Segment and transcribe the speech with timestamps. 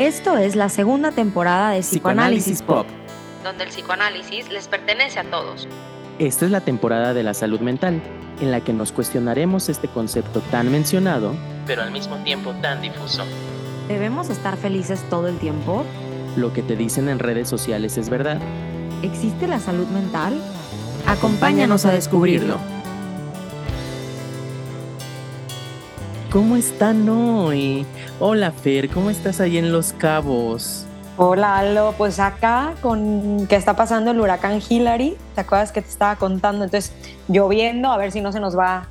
[0.00, 2.86] Esto es la segunda temporada de Psicoanálisis Pop.
[3.44, 5.68] donde el psicoanálisis les pertenece a todos.
[6.18, 8.00] Esta es la temporada de la salud mental,
[8.40, 11.34] en la que nos cuestionaremos este concepto tan mencionado,
[11.66, 13.24] pero al mismo tiempo tan difuso.
[13.88, 15.84] ¿Debemos estar felices todo el tiempo?
[16.34, 18.38] Lo que te dicen en redes sociales es verdad.
[19.02, 20.40] ¿Existe la salud mental?
[21.06, 22.56] Acompáñanos a descubrirlo.
[26.30, 27.84] ¿Cómo están hoy?
[28.20, 30.86] Hola Fer, ¿cómo estás ahí en Los Cabos?
[31.16, 31.92] Hola, Aldo.
[31.98, 36.64] Pues acá con que está pasando el huracán Hillary, ¿te acuerdas que te estaba contando?
[36.64, 36.92] Entonces,
[37.28, 38.86] lloviendo, a ver si no se nos va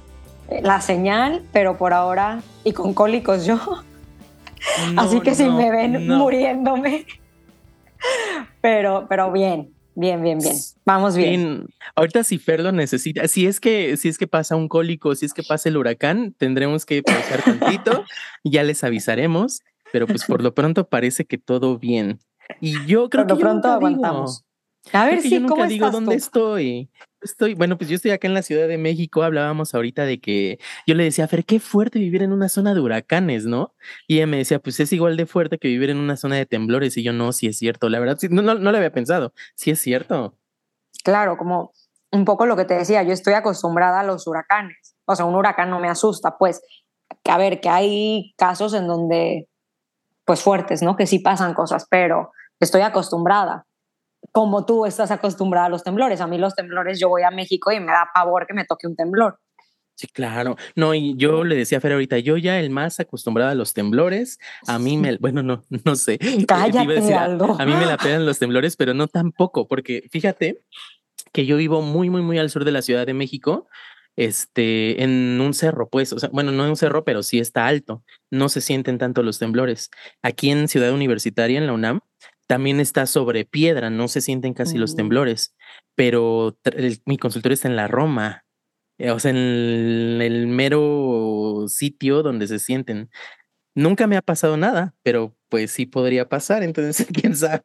[0.49, 3.57] eh, la señal, pero por ahora, y con cólicos yo.
[4.93, 6.17] No, Así que si me ven no.
[6.17, 7.05] muriéndome.
[8.61, 10.55] Pero, pero bien, bien, bien, bien.
[10.85, 11.67] Vamos bien.
[11.95, 15.25] Ahorita si Fer lo necesita, si es que si es que pasa un cólico, si
[15.25, 18.05] es que pasa el huracán, tendremos que pausar tantito,
[18.43, 22.19] ya les avisaremos, pero pues por lo pronto parece que todo bien.
[22.61, 24.45] Y yo creo Por lo que yo pronto aguantamos.
[24.93, 26.17] A ver si, yo nunca ¿cómo digo estás dónde tú?
[26.17, 26.89] estoy.
[27.21, 29.23] Estoy, bueno, pues yo estoy acá en la Ciudad de México.
[29.23, 32.73] Hablábamos ahorita de que yo le decía a Fer, qué fuerte vivir en una zona
[32.73, 33.73] de huracanes, ¿no?
[34.07, 36.45] Y ella me decía, pues es igual de fuerte que vivir en una zona de
[36.45, 36.95] temblores.
[36.97, 37.89] Y yo, no, sí es cierto.
[37.89, 39.33] La verdad, sí, no, no, no lo había pensado.
[39.55, 40.37] Sí es cierto.
[41.03, 41.73] Claro, como
[42.11, 44.95] un poco lo que te decía, yo estoy acostumbrada a los huracanes.
[45.05, 46.61] O sea, un huracán no me asusta, pues.
[47.23, 49.47] Que a ver, que hay casos en donde,
[50.23, 50.95] pues fuertes, ¿no?
[50.95, 53.65] Que sí pasan cosas, pero estoy acostumbrada.
[54.31, 56.21] Como tú estás acostumbrada a los temblores.
[56.21, 58.87] A mí los temblores, yo voy a México y me da pavor que me toque
[58.87, 59.39] un temblor.
[59.99, 60.55] Sí, claro.
[60.77, 63.73] No, y yo le decía a Fer ahorita, yo ya el más acostumbrado a los
[63.73, 66.17] temblores, a mí me, bueno, no, no sé.
[66.47, 67.57] Cállate, Aldo.
[67.59, 70.61] A mí me la pegan los temblores, pero no tampoco, porque fíjate
[71.33, 73.67] que yo vivo muy, muy, muy al sur de la Ciudad de México,
[74.15, 77.67] este, en un cerro, pues, o sea, bueno, no en un cerro, pero sí está
[77.67, 78.03] alto.
[78.31, 79.89] No se sienten tanto los temblores.
[80.21, 81.99] Aquí en Ciudad Universitaria, en la UNAM,
[82.49, 85.55] también está sobre piedra, no se sienten casi los temblores,
[85.95, 88.43] pero el- mi consultorio está en la Roma,
[88.99, 93.09] eh, o sea, en el, el mero sitio donde se sienten.
[93.79, 97.63] Nunca me ha pasado nada, pero pues sí podría pasar, entonces quién sabe.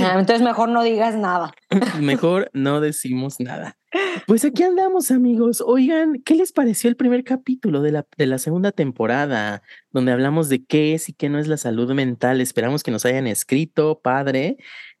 [0.00, 1.52] Ah, Entonces mejor no digas nada.
[2.00, 3.76] Mejor no decimos nada.
[4.26, 5.62] Pues aquí andamos, amigos.
[5.64, 9.62] Oigan, ¿qué les pareció el primer capítulo de la, de la segunda temporada,
[9.92, 12.42] donde hablamos de qué es y qué no es la salud mental?
[12.42, 14.58] Esperamos que nos hayan escrito, padre.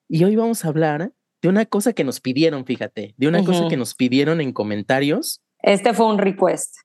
[0.08, 1.12] Y hoy vamos a hablar
[1.42, 5.42] de una cosa que nos pidieron, fíjate, de una cosa que nos pidieron en comentarios.
[5.58, 6.76] Este fue un request.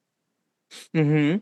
[0.94, 1.42] Ujú,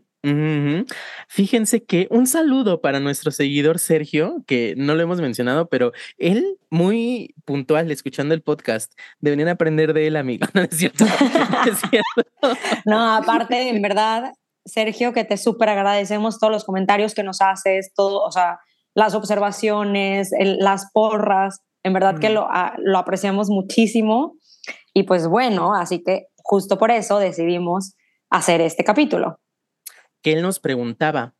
[1.27, 6.57] Fíjense que un saludo para nuestro seguidor Sergio, que no lo hemos mencionado, pero él
[6.69, 8.93] muy puntual escuchando el podcast.
[9.19, 10.45] Deberían aprender de él, amigo.
[10.53, 11.05] No es cierto.
[11.05, 12.59] no es cierto.
[12.85, 14.33] No, aparte, en verdad,
[14.65, 18.59] Sergio, que te súper agradecemos todos los comentarios que nos haces, todo, o sea,
[18.93, 22.33] las observaciones, el- las porras, en verdad que Mm.
[22.33, 24.35] lo, a- lo apreciamos muchísimo.
[24.93, 27.95] Y pues bueno, así que justo por eso decidimos
[28.29, 29.39] hacer este capítulo.
[30.21, 31.35] Que él nos preguntaba,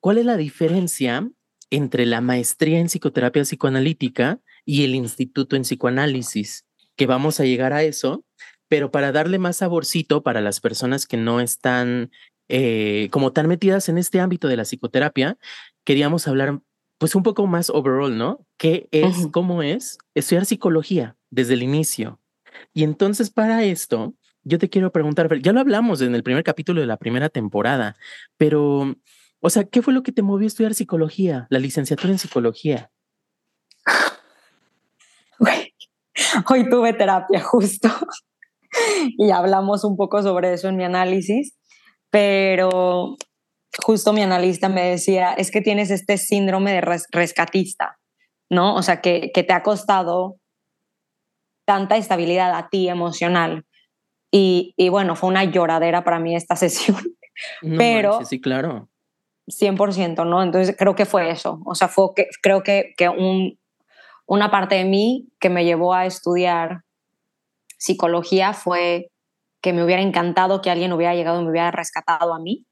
[0.00, 1.28] ¿cuál es la diferencia
[1.70, 6.66] entre la maestría en psicoterapia psicoanalítica y el instituto en psicoanálisis?
[6.96, 8.24] Que vamos a llegar a eso,
[8.68, 12.10] pero para darle más saborcito para las personas que no están
[12.48, 15.38] eh, como tan metidas en este ámbito de la psicoterapia,
[15.84, 16.60] queríamos hablar
[16.98, 18.46] pues un poco más overall, ¿no?
[18.58, 19.30] ¿Qué es, Ujú.
[19.32, 22.20] cómo es estudiar psicología desde el inicio?
[22.72, 26.80] Y entonces para esto, yo te quiero preguntar, ya lo hablamos en el primer capítulo
[26.80, 27.96] de la primera temporada,
[28.36, 28.94] pero,
[29.40, 32.90] o sea, ¿qué fue lo que te movió a estudiar psicología, la licenciatura en psicología?
[36.50, 37.88] Hoy tuve terapia justo
[39.18, 41.56] y hablamos un poco sobre eso en mi análisis,
[42.10, 43.16] pero
[43.84, 47.98] justo mi analista me decía, es que tienes este síndrome de res- rescatista,
[48.50, 48.74] ¿no?
[48.76, 50.36] O sea, que te ha costado
[51.66, 53.64] tanta estabilidad a ti emocional.
[54.36, 56.98] Y, y bueno, fue una lloradera para mí esta sesión,
[57.62, 58.88] No Pero- manches, sí, claro.
[59.46, 60.42] 100%, ¿no?
[60.42, 63.56] Entonces creo que fue eso, o sea, fue que, creo que, que un,
[64.26, 66.82] una parte de mí que me llevó a estudiar
[67.78, 69.10] psicología fue
[69.60, 72.64] que me hubiera encantado que alguien hubiera llegado y me hubiera rescatado a mí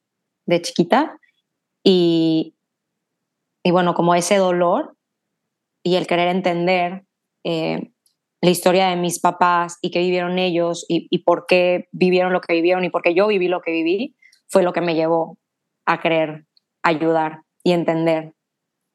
[0.47, 1.17] de chiquita
[1.85, 2.55] y,
[3.63, 4.97] y bueno, como ese dolor
[5.85, 7.05] y el querer entender
[7.45, 7.92] eh,
[8.43, 12.41] la historia de mis papás y qué vivieron ellos y, y por qué vivieron lo
[12.41, 14.17] que vivieron y por qué yo viví lo que viví,
[14.49, 15.39] fue lo que me llevó
[15.87, 16.47] a querer
[16.83, 18.35] ayudar y entender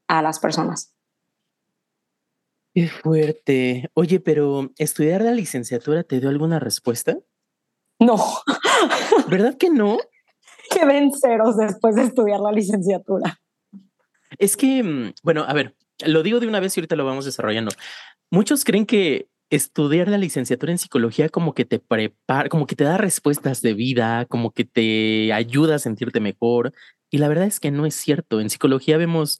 [0.07, 0.93] a las personas.
[2.73, 3.89] Qué fuerte.
[3.93, 7.17] Oye, pero ¿estudiar la licenciatura te dio alguna respuesta?
[7.99, 8.17] No,
[9.29, 9.97] ¿Verdad que no?
[10.69, 13.39] quedé en ceros después de estudiar la licenciatura.
[14.37, 17.25] Es que, mm, bueno, a ver, lo digo de una vez y ahorita lo vamos
[17.25, 17.71] desarrollando.
[18.29, 22.83] Muchos creen que estudiar la licenciatura en psicología como que te prepara, como que te
[22.83, 26.73] da respuestas de vida, como que te ayuda a sentirte mejor.
[27.09, 28.41] Y la verdad es que no es cierto.
[28.41, 29.39] En psicología vemos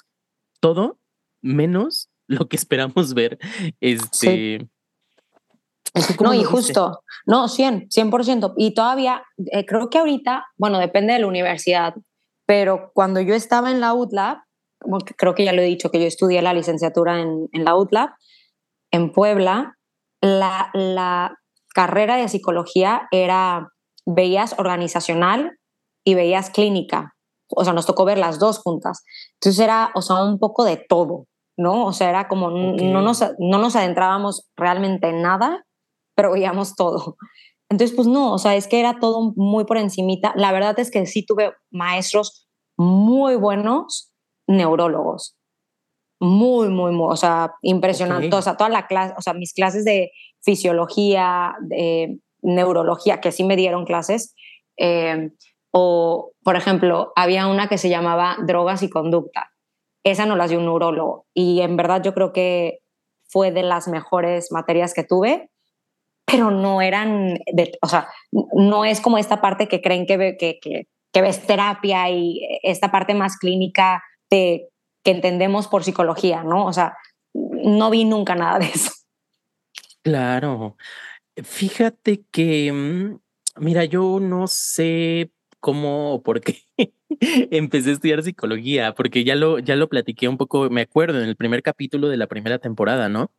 [0.59, 0.99] todo
[1.41, 3.37] menos lo que esperamos ver.
[3.81, 4.67] Este.
[6.21, 8.53] No, y justo, no, 100, 100%.
[8.55, 11.95] Y todavía, eh, creo que ahorita, bueno, depende de la universidad,
[12.45, 14.37] pero cuando yo estaba en la UTLAB,
[15.15, 18.09] creo que ya lo he dicho, que yo estudié la licenciatura en, en la UTLAB,
[18.91, 19.76] en Puebla,
[20.21, 21.37] la, la
[21.73, 23.69] carrera de psicología era,
[24.05, 25.57] veías organizacional
[26.03, 27.13] y veías clínica.
[27.49, 29.03] O sea, nos tocó ver las dos juntas.
[29.35, 31.27] Entonces era, o sea, un poco de todo,
[31.57, 31.85] ¿no?
[31.85, 35.65] O sea, era como, no, nos, no nos adentrábamos realmente en nada,
[36.15, 37.15] pero veíamos todo.
[37.69, 40.33] Entonces, pues no, o sea, es que era todo muy por encimita.
[40.35, 42.47] La verdad es que sí tuve maestros
[42.77, 44.11] muy buenos
[44.47, 45.36] neurólogos
[46.19, 48.35] muy, muy, muy, o sea, impresionante.
[48.35, 50.11] O sea, toda la clase, o sea, mis clases de
[50.41, 54.35] fisiología, de neurología, que sí me dieron clases,
[54.77, 55.31] eh,
[55.71, 59.51] o, por ejemplo, había una que se llamaba drogas y conducta.
[60.03, 61.25] Esa no las dio un neurólogo.
[61.33, 62.79] Y en verdad yo creo que
[63.27, 65.49] fue de las mejores materias que tuve,
[66.25, 67.39] pero no eran,
[67.81, 72.09] o sea, no es como esta parte que creen que, que, que, que ves terapia
[72.09, 74.67] y esta parte más clínica de
[75.07, 76.65] que entendemos por psicología, ¿no?
[76.65, 76.97] O sea,
[77.33, 78.91] no vi nunca nada de eso.
[80.01, 80.75] Claro.
[81.41, 83.19] Fíjate que, mm,
[83.61, 85.31] mira, yo no sé
[85.61, 86.57] cómo o por qué
[87.51, 91.29] empecé a estudiar psicología, porque ya lo, ya lo platiqué un poco, me acuerdo, en
[91.29, 93.31] el primer capítulo de la primera temporada, ¿no?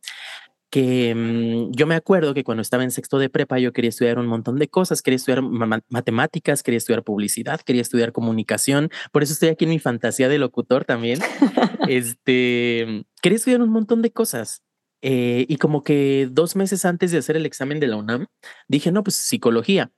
[0.69, 4.19] Que mm, yo me acuerdo que cuando estaba en sexto de prepa yo quería estudiar
[4.19, 9.33] un montón de cosas, quería estudiar matemáticas, quería estudiar publicidad, quería estudiar comunicación, por eso
[9.33, 11.19] estoy aquí en mi fantasía de locutor también.
[11.87, 14.61] este, quería estudiar un montón de cosas.
[15.01, 18.27] Eh, y como que dos meses antes de hacer el examen de la UNAM,
[18.67, 19.91] dije, no, pues psicología.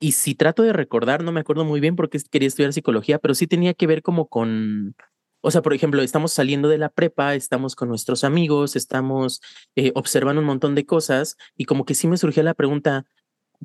[0.00, 3.20] Y si trato de recordar, no me acuerdo muy bien por qué quería estudiar psicología,
[3.20, 4.96] pero sí tenía que ver como con
[5.42, 9.40] o sea, por ejemplo, estamos saliendo de la prepa, estamos con nuestros amigos, estamos
[9.76, 13.06] eh, observando un montón de cosas y como que sí me surgió la pregunta,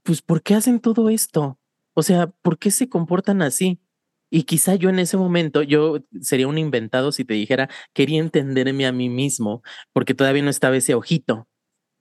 [0.04, 1.60] pues, ¿por qué hacen todo esto?
[1.94, 3.80] O sea, ¿por qué se comportan así?
[4.30, 8.86] Y quizá yo en ese momento, yo sería un inventado si te dijera, quería entenderme
[8.88, 9.64] a mí mismo,
[9.94, 11.48] porque todavía no estaba ese ojito.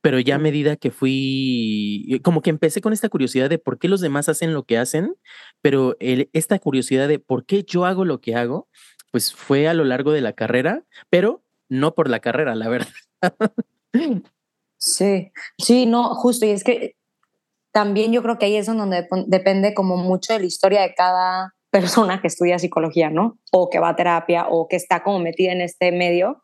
[0.02, 3.88] Pero ya a medida que fui, como que empecé con esta curiosidad de por qué
[3.88, 5.16] los demás hacen lo que hacen,
[5.62, 8.68] pero esta curiosidad de por qué yo hago lo que hago,
[9.10, 12.92] pues fue a lo largo de la carrera, pero no por la carrera, la verdad.
[14.78, 16.96] Sí, sí, no, justo, y es que
[17.72, 21.54] también yo creo que ahí es donde depende como mucho de la historia de cada
[21.70, 23.38] persona que estudia psicología, ¿no?
[23.52, 26.42] O que va a terapia o que está como metida en este medio,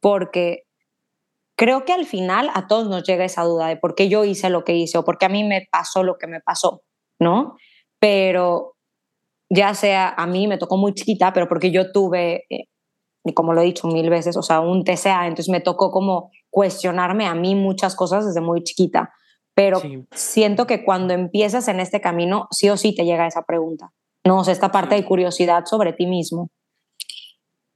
[0.00, 0.64] porque
[1.56, 4.48] creo que al final a todos nos llega esa duda de por qué yo hice
[4.48, 6.82] lo que hice o por qué a mí me pasó lo que me pasó,
[7.18, 7.56] ¿no?
[7.98, 8.76] Pero
[9.50, 12.68] ya sea a mí me tocó muy chiquita, pero porque yo tuve, eh,
[13.24, 16.30] y como lo he dicho mil veces, o sea, un TCA, entonces me tocó como
[16.48, 19.12] cuestionarme a mí muchas cosas desde muy chiquita.
[19.54, 19.82] Pero
[20.12, 23.92] siento que cuando empiezas en este camino, sí o sí te llega esa pregunta.
[24.24, 26.50] No, o sea, esta parte de curiosidad sobre ti mismo.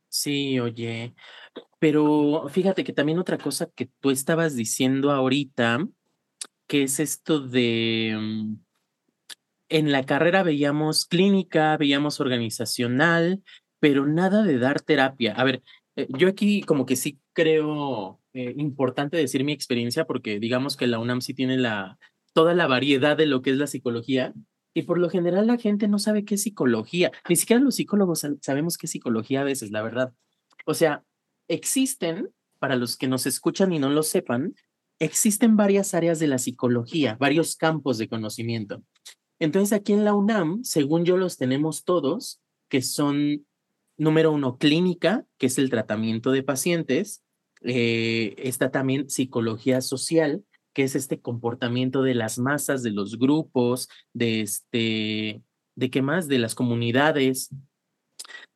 [0.08, 1.14] Sí, oye,
[1.78, 5.86] pero fíjate que también otra cosa que tú estabas diciendo ahorita,
[6.66, 8.63] que es esto de, mm,
[9.74, 13.42] en la carrera veíamos clínica, veíamos organizacional,
[13.80, 15.34] pero nada de dar terapia.
[15.34, 15.64] A ver,
[15.96, 20.86] eh, yo aquí como que sí creo eh, importante decir mi experiencia porque digamos que
[20.86, 21.98] la UNAM sí tiene la,
[22.34, 24.32] toda la variedad de lo que es la psicología
[24.74, 27.10] y por lo general la gente no sabe qué es psicología.
[27.28, 30.12] Ni siquiera los psicólogos sabemos qué es psicología a veces, la verdad.
[30.66, 31.02] O sea,
[31.48, 34.54] existen, para los que nos escuchan y no lo sepan,
[35.00, 38.84] existen varias áreas de la psicología, varios campos de conocimiento.
[39.44, 43.46] Entonces aquí en la UNAM, según yo, los tenemos todos, que son,
[43.98, 47.22] número uno, clínica, que es el tratamiento de pacientes.
[47.60, 53.90] Eh, está también psicología social, que es este comportamiento de las masas, de los grupos,
[54.14, 55.42] de este,
[55.76, 57.50] de qué más, de las comunidades.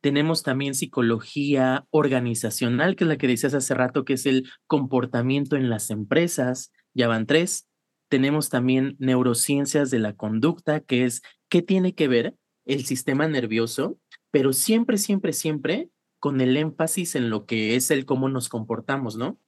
[0.00, 5.56] Tenemos también psicología organizacional, que es la que decías hace rato, que es el comportamiento
[5.56, 6.72] en las empresas.
[6.94, 7.67] Ya van tres.
[8.08, 12.34] Tenemos también neurociencias de la conducta, que es qué tiene que ver
[12.64, 13.98] el sistema nervioso,
[14.30, 19.16] pero siempre, siempre, siempre con el énfasis en lo que es el cómo nos comportamos,
[19.16, 19.38] ¿no?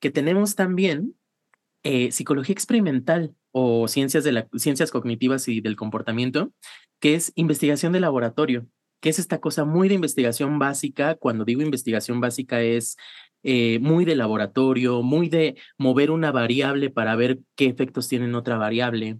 [0.00, 1.14] Que tenemos también
[1.82, 6.52] eh, psicología experimental o ciencias, de la, ciencias cognitivas y del comportamiento,
[7.00, 8.66] que es investigación de laboratorio,
[9.04, 11.14] que es esta cosa muy de investigación básica.
[11.16, 12.96] Cuando digo investigación básica es
[13.42, 18.34] eh, muy de laboratorio, muy de mover una variable para ver qué efectos tiene en
[18.34, 19.18] otra variable.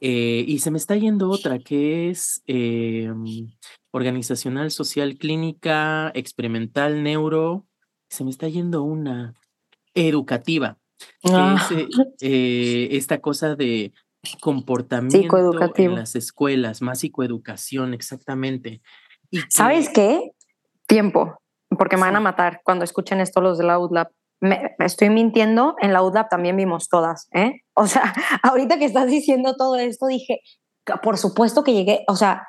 [0.00, 3.48] Eh, y se me está yendo otra que es em,
[3.90, 7.66] organizacional, social, clínica, experimental, neuro.
[8.08, 9.34] Se me está yendo una
[9.94, 10.78] educativa.
[11.24, 11.68] Ah.
[12.20, 13.92] es esta cosa de
[14.40, 18.80] comportamiento en las escuelas, más psicoeducación, exactamente.
[19.30, 20.32] Y ¿Sabes qué?
[20.86, 21.40] Tiempo,
[21.76, 24.08] porque me van a matar cuando escuchen esto los de la UDLAB.
[24.40, 27.60] Me, estoy mintiendo, en la UDLAB también vimos todas, ¿eh?
[27.74, 30.40] O sea, ahorita que estás diciendo todo esto, dije,
[31.02, 32.46] por supuesto que llegué, o sea,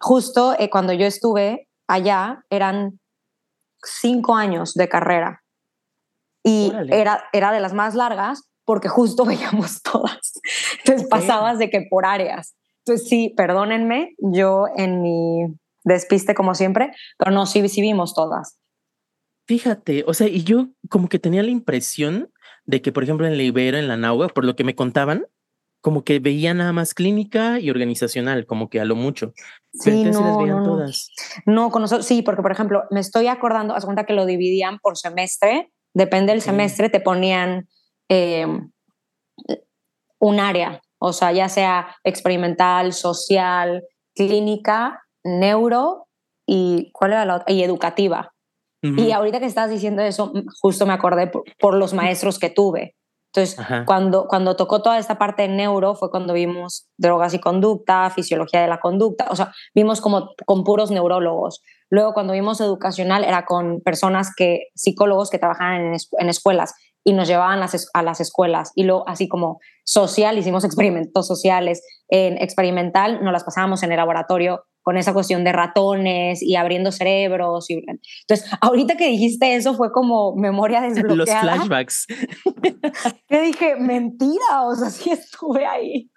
[0.00, 2.98] justo eh, cuando yo estuve allá, eran
[3.82, 5.42] cinco años de carrera
[6.42, 10.34] y era, era de las más largas porque justo veíamos todas.
[10.78, 12.54] Entonces pasabas de que por áreas.
[12.84, 15.56] Entonces sí, perdónenme, yo en mi
[15.94, 18.58] despiste como siempre, pero no, sí, sí vimos todas.
[19.46, 22.32] Fíjate, o sea, y yo como que tenía la impresión
[22.64, 25.26] de que, por ejemplo, en la Ibero, en la NAUA, por lo que me contaban,
[25.80, 29.32] como que veía nada más clínica y organizacional, como que a lo mucho.
[29.72, 31.12] Sí, no, no, todas.
[31.46, 34.80] No, con nosotros, sí, porque por ejemplo, me estoy acordando, haz cuenta que lo dividían
[34.80, 37.68] por semestre, depende del semestre, te ponían
[38.08, 38.72] em,
[40.18, 43.84] un área, o sea, ya sea experimental, social,
[44.16, 46.06] clínica, neuro
[46.46, 47.52] y ¿cuál era la otra?
[47.52, 48.32] Y educativa.
[48.82, 52.94] Y ahorita que estás diciendo eso, justo me acordé por, los maestros que tuve.
[53.34, 58.08] Entonces, cuando, cuando tocó toda esta parte de neuro fue cuando vimos drogas y conducta,
[58.10, 61.62] fisiología de la conducta, o sea, vimos como con puros neurólogos.
[61.90, 67.12] Luego, cuando vimos educacional, era con personas que, psicólogos que trabajaban en, en escuelas y
[67.12, 68.72] nos llevaban a las escuelas.
[68.74, 71.82] Y luego, así como social, hicimos experimentos sociales.
[72.08, 76.92] En experimental nos las pasábamos en el laboratorio con esa cuestión de ratones y abriendo
[76.92, 77.68] cerebros.
[77.68, 81.16] Y, entonces, ahorita que dijiste eso fue como memoria desbloqueada.
[81.16, 82.06] Los flashbacks.
[83.26, 86.08] Te dije, mentira, o sea, sí estuve ahí.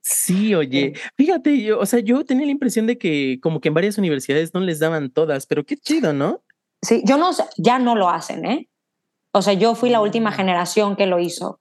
[0.00, 3.74] Sí, oye, fíjate, yo, o sea, yo tenía la impresión de que como que en
[3.74, 6.42] varias universidades no les daban todas, pero qué chido, ¿no?
[6.80, 8.70] Sí, yo no ya no lo hacen, ¿eh?
[9.34, 10.32] O sea, yo fui la última mm.
[10.32, 11.60] generación que lo hizo.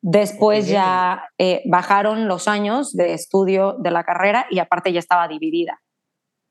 [0.00, 5.26] Después ya eh, bajaron los años de estudio de la carrera y aparte ya estaba
[5.26, 5.80] dividida.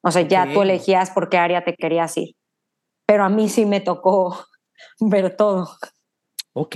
[0.03, 2.35] O sea, ya tú elegías por qué área te querías ir.
[3.05, 4.37] Pero a mí sí me tocó
[4.99, 5.69] ver todo.
[6.53, 6.75] Ok,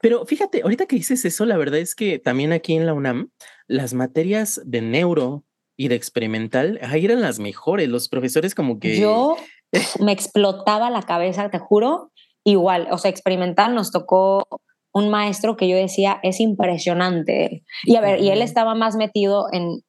[0.00, 3.30] pero fíjate, ahorita que dices eso, la verdad es que también aquí en la UNAM,
[3.66, 5.44] las materias de neuro
[5.76, 9.00] y de experimental, ahí eran las mejores, los profesores como que...
[9.00, 9.36] Yo
[10.00, 12.12] me explotaba la cabeza, te juro,
[12.44, 14.46] igual, o sea, experimental nos tocó
[14.94, 17.64] un maestro que yo decía es impresionante.
[17.82, 19.80] Y a ver, y él estaba más metido en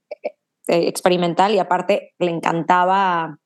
[0.67, 3.37] eh, experimental y aparte le encantaba,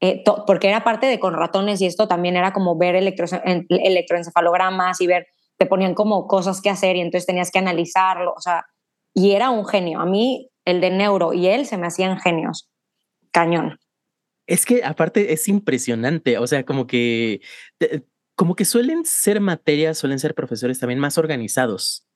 [0.00, 3.26] eh, porque era parte de con ratones y esto también era como ver electro,
[3.68, 5.26] electroencefalogramas y ver,
[5.56, 8.66] te ponían como cosas que hacer y entonces tenías que analizarlo, o sea,
[9.14, 10.00] y era un genio.
[10.00, 12.68] A mí el de neuro y él se me hacían genios.
[13.30, 13.78] Cañón.
[14.46, 17.40] Es que aparte es impresionante, o sea, como que
[18.36, 22.06] como que suelen ser materias, suelen ser profesores también más organizados,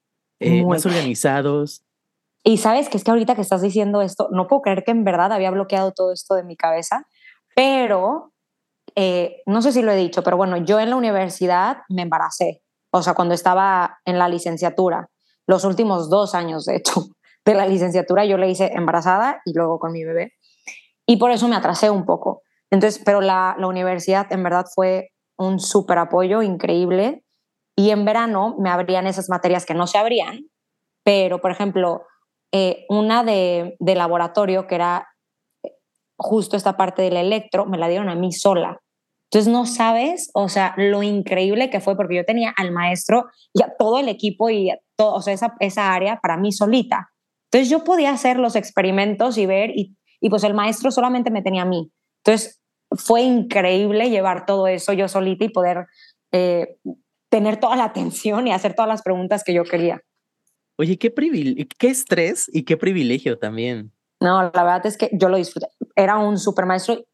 [0.40, 1.84] eh, más organizados.
[2.44, 5.04] Y sabes que es que ahorita que estás diciendo esto, no puedo creer que en
[5.04, 7.06] verdad había bloqueado todo esto de mi cabeza,
[7.54, 8.32] pero
[8.94, 12.62] eh, no sé si lo he dicho, pero bueno, yo en la universidad me embaracé,
[12.90, 15.10] o sea, cuando estaba en la licenciatura,
[15.46, 17.06] los últimos dos años, de hecho,
[17.44, 20.32] de la licenciatura yo le hice embarazada y luego con mi bebé,
[21.06, 22.42] y por eso me atrasé un poco.
[22.70, 27.24] Entonces, pero la, la universidad en verdad fue un súper apoyo increíble.
[27.76, 30.48] Y en verano me abrían esas materias que no se abrían,
[31.04, 32.02] pero por ejemplo,
[32.52, 35.06] eh, una de, de, laboratorio que era
[35.62, 35.70] eh,
[36.16, 38.80] justo esta parte del electro, me la dieron a mí sola.
[39.30, 43.62] Entonces no sabes, o sea, lo increíble que fue, porque yo tenía al maestro y
[43.62, 47.10] a todo el equipo y todo, o sea, esa, esa área para mí solita.
[47.50, 51.42] Entonces yo podía hacer los experimentos y ver, y, y pues el maestro solamente me
[51.42, 51.92] tenía a mí.
[52.24, 55.86] Entonces fue increíble llevar todo eso yo solita y poder
[56.32, 56.76] eh,
[57.28, 60.02] tener toda la atención y hacer todas las preguntas que yo quería.
[60.76, 61.12] Oye, qué,
[61.78, 63.92] qué estrés y qué privilegio también.
[64.20, 65.68] No, la verdad es que yo lo disfruté.
[65.96, 67.04] Era un super maestro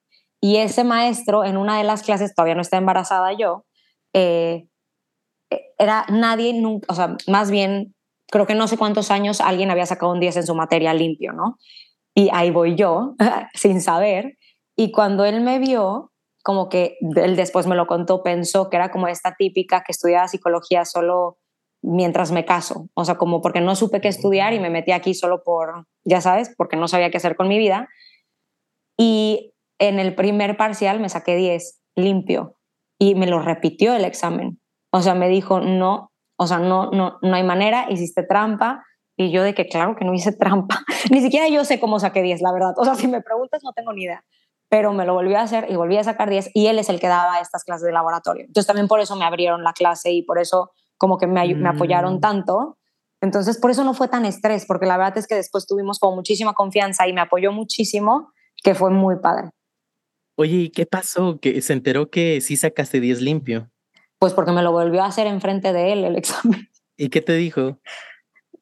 [0.41, 3.65] y ese maestro en una de las clases, todavía no está embarazada yo,
[4.13, 4.67] eh,
[5.79, 7.95] era nadie, nunca, o sea, más bien,
[8.31, 11.33] creo que no sé cuántos años alguien había sacado un 10 en su materia limpio,
[11.33, 11.57] ¿no?
[12.15, 13.15] Y ahí voy yo,
[13.55, 14.37] sin saber,
[14.77, 16.13] y cuando él me vio,
[16.43, 20.29] como que él después me lo contó, pensó que era como esta típica que estudiaba
[20.29, 21.39] psicología solo
[21.83, 22.89] mientras me caso.
[22.95, 26.21] O sea, como porque no supe qué estudiar y me metí aquí solo por, ya
[26.21, 27.89] sabes, porque no sabía qué hacer con mi vida.
[28.99, 32.57] Y en el primer parcial me saqué 10, limpio.
[32.99, 34.61] y me lo repitió el examen.
[34.93, 38.85] O sea, me dijo, no, o sea, no, no, no hay manera, hiciste trampa.
[39.17, 40.85] Y yo de que claro que no hice trampa.
[41.11, 42.75] Ni siquiera yo sé cómo saqué 10, la verdad.
[42.77, 44.25] O sea, si me preguntas, no tengo ni idea.
[44.75, 46.99] Pero me lo volvió a hacer y volví a sacar 10 y él es el
[46.99, 48.45] que daba estas clases de laboratorio.
[48.45, 51.69] Entonces también por eso me abrieron la clase y por eso como que me, me
[51.69, 52.21] apoyaron Mm.
[52.21, 52.77] tanto.
[53.21, 56.17] Entonces por eso no fue tan estrés, porque la verdad es que después tuvimos como
[56.17, 58.33] muchísima confianza y me apoyó muchísimo,
[58.65, 59.51] que fue muy padre.
[60.37, 61.39] Oye, ¿y qué pasó?
[61.41, 63.71] Que se enteró que sí sacaste 10 limpio.
[64.19, 66.69] Pues porque me lo volvió a hacer enfrente de él el examen.
[66.97, 67.79] ¿Y qué te dijo?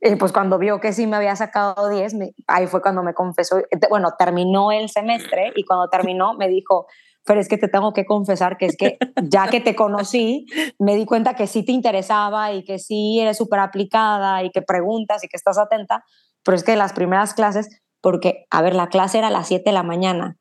[0.04, 3.14] Y pues cuando vio que sí me había sacado 10, me- ahí fue cuando me
[3.14, 3.60] confesó.
[3.70, 6.86] Te- Bueno, terminó el semestre y cuando terminó me dijo,
[7.24, 10.46] pero es que te tengo que confesar que es que ya que te conocí,
[10.80, 14.60] me di cuenta que sí te interesaba y que sí eres súper aplicada y que
[14.60, 16.04] preguntas y que estás atenta,
[16.42, 17.68] pero es que las primeras clases,
[18.00, 20.36] porque, a ver, la clase era a las 7 de la mañana.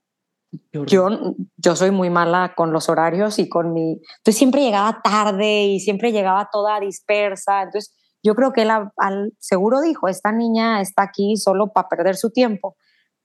[0.73, 1.07] Yo,
[1.57, 3.91] yo soy muy mala con los horarios y con mi...
[4.17, 7.61] Entonces siempre llegaba tarde y siempre llegaba toda dispersa.
[7.61, 12.15] Entonces yo creo que él al seguro dijo, esta niña está aquí solo para perder
[12.15, 12.75] su tiempo.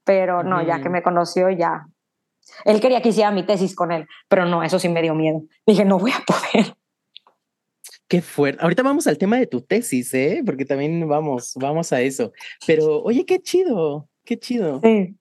[0.04, 1.86] Pero no, ya que me conoció, ya.
[2.64, 5.42] Él quería que hiciera mi tesis con él, pero no, eso sí me dio miedo.
[5.66, 6.76] Dije, no voy a poder.
[8.08, 8.62] Qué fuerte.
[8.62, 10.42] Ahorita vamos al tema de tu tesis, ¿eh?
[10.46, 12.32] Porque también vamos, vamos a eso.
[12.64, 14.80] Pero, oye, qué chido, qué chido.
[14.82, 15.16] Sí.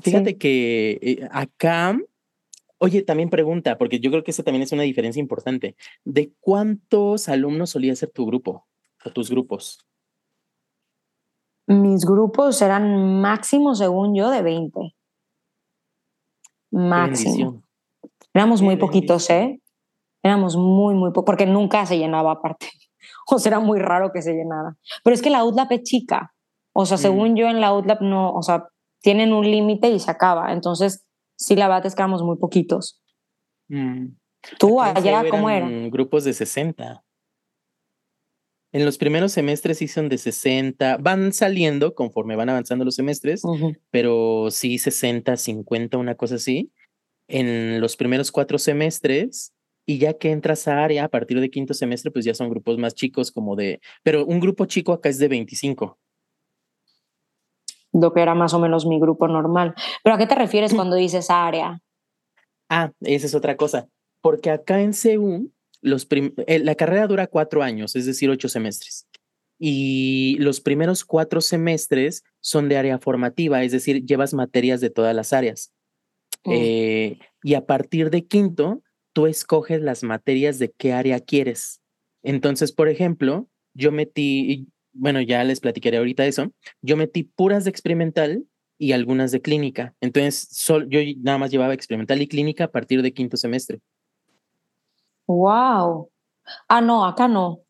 [0.00, 1.98] Fíjate que eh, acá,
[2.78, 5.76] oye, también pregunta, porque yo creo que eso también es una diferencia importante.
[6.04, 8.66] ¿De cuántos alumnos solía ser tu grupo
[9.04, 9.78] o tus grupos?
[11.68, 14.80] Mis grupos eran máximo, según yo, de 20.
[14.80, 14.94] Qué
[16.70, 17.62] Máximo.
[18.34, 19.30] Éramos muy poquitos.
[19.30, 19.60] ¿eh?
[20.22, 22.68] Éramos muy, muy pocos, porque nunca se llenaba aparte.
[23.28, 24.76] O sea, era muy raro que se llenara.
[25.02, 26.32] Pero es que la UTLAP es chica.
[26.72, 27.00] O sea, Mm.
[27.00, 28.68] según yo en la UTLAP no, o sea,
[29.00, 30.52] tienen un límite y se acaba.
[30.52, 31.05] Entonces,
[31.36, 33.02] sí, la verdad es que éramos muy poquitos.
[33.68, 34.08] Mm.
[34.58, 35.66] ¿Tú allá CEU cómo era?
[35.66, 37.02] eran Grupos de 60.
[38.72, 40.98] En los primeros semestres sí son de 60.
[40.98, 43.42] Van saliendo conforme van avanzando los semestres,
[43.90, 46.72] pero sí 60, 50, una cosa así.
[47.28, 49.52] En los primeros cuatro semestres,
[49.86, 52.76] y ya que entras a área a partir de quinto semestre, pues ya son grupos
[52.76, 53.80] más chicos, como de.
[54.02, 55.98] Pero un grupo chico acá es de 25.
[58.00, 59.74] Lo que era más o menos mi grupo normal.
[60.02, 61.80] ¿Pero a qué te refieres cuando dices área?
[62.68, 63.88] Ah, esa es otra cosa.
[64.20, 69.06] Porque acá en CEU, los eh, la carrera dura cuatro años, es decir, ocho semestres.
[69.58, 75.14] Y los primeros cuatro semestres son de área formativa, es decir, llevas materias de todas
[75.14, 75.72] las áreas.
[76.44, 76.52] Mm.
[76.52, 78.82] Eh, y a partir de quinto,
[79.14, 81.80] tú escoges las materias de qué área quieres.
[82.22, 86.50] Entonces, por ejemplo, yo metí, bueno, ya les platicaré ahorita eso,
[86.82, 88.44] yo metí puras de experimental
[88.78, 89.94] y algunas de clínica.
[90.00, 93.80] Entonces, sol- yo nada más llevaba experimental y clínica a partir de quinto semestre.
[95.26, 96.10] ¡Wow!
[96.68, 97.60] Ah, no, acá no.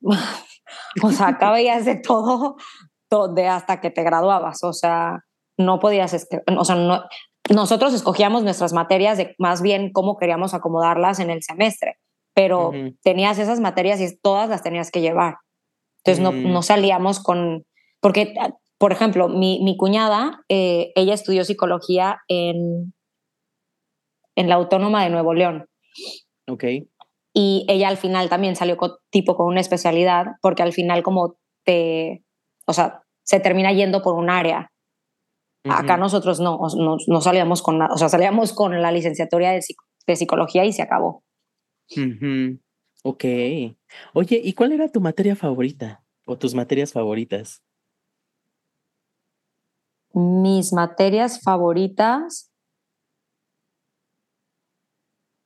[1.02, 2.56] o sea, acá veías de todo,
[3.08, 4.62] to- de hasta que te graduabas.
[4.64, 5.20] O sea,
[5.56, 7.04] no podías, esque- o sea, no,
[7.54, 11.96] nosotros escogíamos nuestras materias de más bien cómo queríamos acomodarlas en el semestre,
[12.34, 12.96] pero Ujú.
[13.02, 15.36] tenías esas materias y todas las tenías que llevar.
[16.06, 16.52] Entonces no, Mm.
[16.52, 17.64] no salíamos con,
[18.00, 18.34] porque,
[18.78, 22.94] por ejemplo, mi, mi cuñada, eh, ella estudió psicología en,
[24.36, 25.66] en la Autónoma de Nuevo León
[26.48, 26.64] Ok.
[27.32, 31.36] y ella al final también salió con, tipo con una especialidad porque al final como
[31.64, 32.22] te,
[32.66, 34.70] o sea, se termina yendo por un área.
[35.68, 36.00] Acá Ujú.
[36.02, 39.60] nosotros no, no, no salíamos con nada, o sea, salíamos con la licenciatura de,
[40.06, 41.24] de psicología y se acabó.
[41.96, 42.60] Ujú.
[43.08, 43.24] Ok.
[44.14, 47.62] Oye, ¿y cuál era tu materia favorita o tus materias favoritas?
[50.12, 52.50] Mis materias favoritas.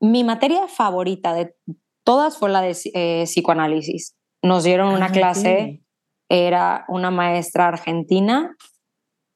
[0.00, 1.54] Mi materia favorita de
[2.02, 4.16] todas fue la de eh, psicoanálisis.
[4.42, 5.84] Nos dieron una Ah, clase,
[6.30, 8.56] era una maestra argentina,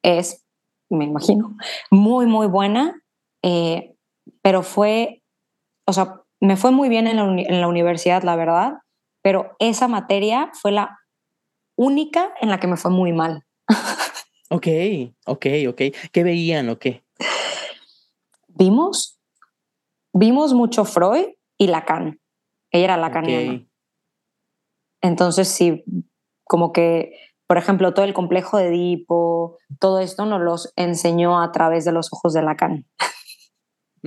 [0.02, 0.46] es,
[0.88, 1.54] me imagino,
[1.90, 3.02] muy, muy buena,
[3.42, 3.94] eh,
[4.40, 5.22] pero fue,
[5.86, 8.74] o sea, me fue muy bien en la, uni- en la universidad, la verdad,
[9.22, 10.98] pero esa materia fue la
[11.76, 13.44] única en la que me fue muy mal.
[14.50, 14.66] Ok,
[15.26, 15.80] ok, ok.
[16.12, 17.02] ¿Qué veían o qué?
[18.48, 19.18] Vimos,
[20.12, 21.26] vimos mucho Freud
[21.58, 22.20] y Lacan.
[22.70, 23.52] Ella era lacaniana.
[23.54, 23.68] Ok.
[25.00, 25.84] Entonces, sí,
[26.44, 27.12] como que,
[27.46, 31.92] por ejemplo, todo el complejo de Edipo, todo esto nos los enseñó a través de
[31.92, 32.86] los ojos de Lacan.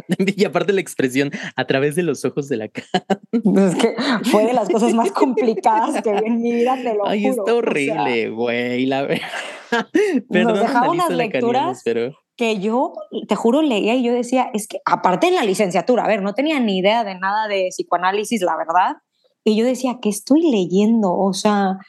[0.37, 2.89] Y aparte la expresión a través de los ojos de la cara.
[3.31, 3.95] Es que
[4.31, 7.31] fue de las cosas más complicadas que vi en mi vida, te lo Ay, juro.
[7.31, 8.85] está O sea, horrible, güey.
[8.85, 9.27] la verdad.
[10.29, 11.81] Perdón, dejaba unas lecturas.
[11.83, 12.93] pero que yo,
[13.27, 16.33] te juro, leía y yo decía, es que aparte en la licenciatura, a ver, no
[16.35, 18.97] tenía ni idea de nada de psicoanálisis, la verdad,
[19.43, 21.15] y yo decía, ¿qué estoy leyendo?
[21.17, 21.79] O sea,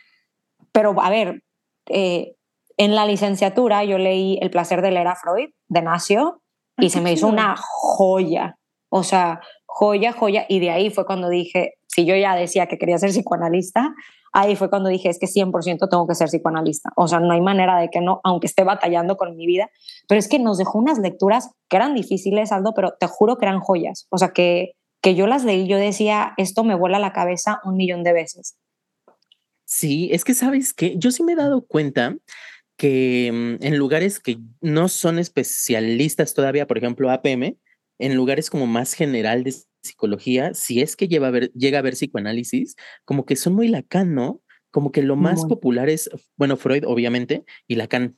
[0.73, 1.42] pero a ver,
[1.90, 2.35] eh,
[2.79, 6.40] en la licenciatura yo leí El placer de leer a Freud, de Nacio,
[6.79, 8.57] y se me hizo una joya,
[8.91, 12.79] o sea, joya, joya, y de ahí fue cuando dije, si yo ya decía que
[12.79, 13.95] quería ser psicoanalista,
[14.33, 16.91] ahí fue cuando dije, es que 100% tengo que ser psicoanalista.
[16.97, 19.71] O sea, no hay manera de que no, aunque esté batallando con mi vida.
[20.07, 23.47] Pero es que nos dejó unas lecturas que eran difíciles, Aldo, pero te juro que
[23.47, 24.07] eran joyas.
[24.11, 27.77] O sea, que, que yo las leí, yo decía, esto me vuela la cabeza un
[27.77, 28.57] millón de veces.
[29.64, 32.17] Sí, es que sabes que yo sí me he dado cuenta
[32.79, 37.59] que mm, en lugares que no son especialistas todavía, por ejemplo, APM,
[37.99, 41.83] en lugares como más general de psicología, si es que lleva a ver, llega a
[41.83, 44.41] ver psicoanálisis, como que son muy Lacan, ¿no?
[44.71, 48.17] Como que lo más popular es, bueno, Freud, obviamente, y Lacan.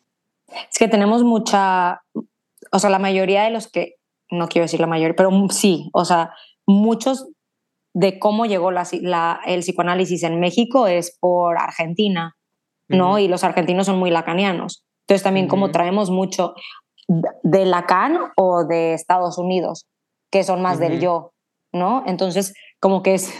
[0.71, 2.03] Es que tenemos mucha,
[2.73, 3.97] o sea, la mayoría de los que,
[4.31, 6.35] no quiero decir la mayoría, pero sí, o sea,
[6.67, 7.29] muchos
[7.95, 12.37] de cómo llegó la, el psicoanálisis en México es por Argentina,
[12.91, 13.19] ¿no?
[13.19, 14.85] Y los argentinos son muy lacanianos.
[15.07, 16.55] Entonces también como traemos mucho
[17.09, 19.87] de Lacan o de Estados Unidos,
[20.31, 21.33] que son más del yo,
[21.73, 22.05] ¿no?
[22.07, 23.33] Entonces, como que es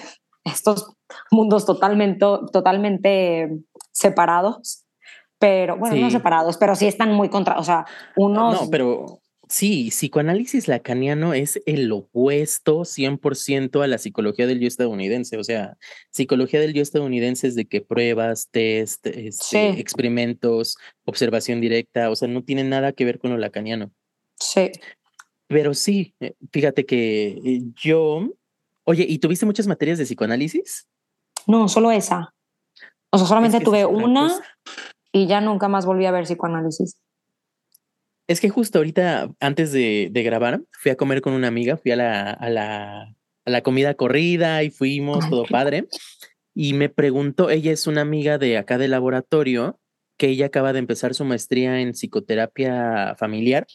[0.45, 0.93] estos
[1.31, 3.49] mundos totalmente, totalmente
[3.93, 4.85] separados,
[5.39, 7.87] pero bueno, no separados, pero sí están muy contra, o sea,
[8.17, 8.63] unos...
[8.63, 9.20] No, pero
[9.51, 15.77] sí, psicoanálisis lacaniano es el opuesto 100% a la psicología del yo estadounidense, o sea,
[16.11, 22.29] psicología del yo estadounidense es de que pruebas, test, este, experimentos, observación directa, o sea,
[22.29, 23.91] no tiene nada que ver con lo lacaniano.
[24.39, 24.71] Sí.
[25.49, 28.33] Pero sí, eh, fíjate que eh, yo,
[28.85, 30.87] oye, ¿y tuviste muchas materias de psicoanálisis?
[31.47, 32.33] No, solo esa.
[33.11, 34.41] O sea, solamente tuve una
[35.13, 36.97] y ya nunca más volví a ver psicoanálisis.
[38.31, 41.97] Es que justo ahorita, antes de, grabar, fui a comer con una amiga, fui a
[41.97, 43.03] la, a la,
[43.45, 45.89] a la comida corrida y fuimos, todo padre.
[46.55, 49.81] Y me preguntó, ella es una amiga de acá del laboratorio,
[50.17, 53.67] que ella acaba de empezar su maestría en psicoterapia familiar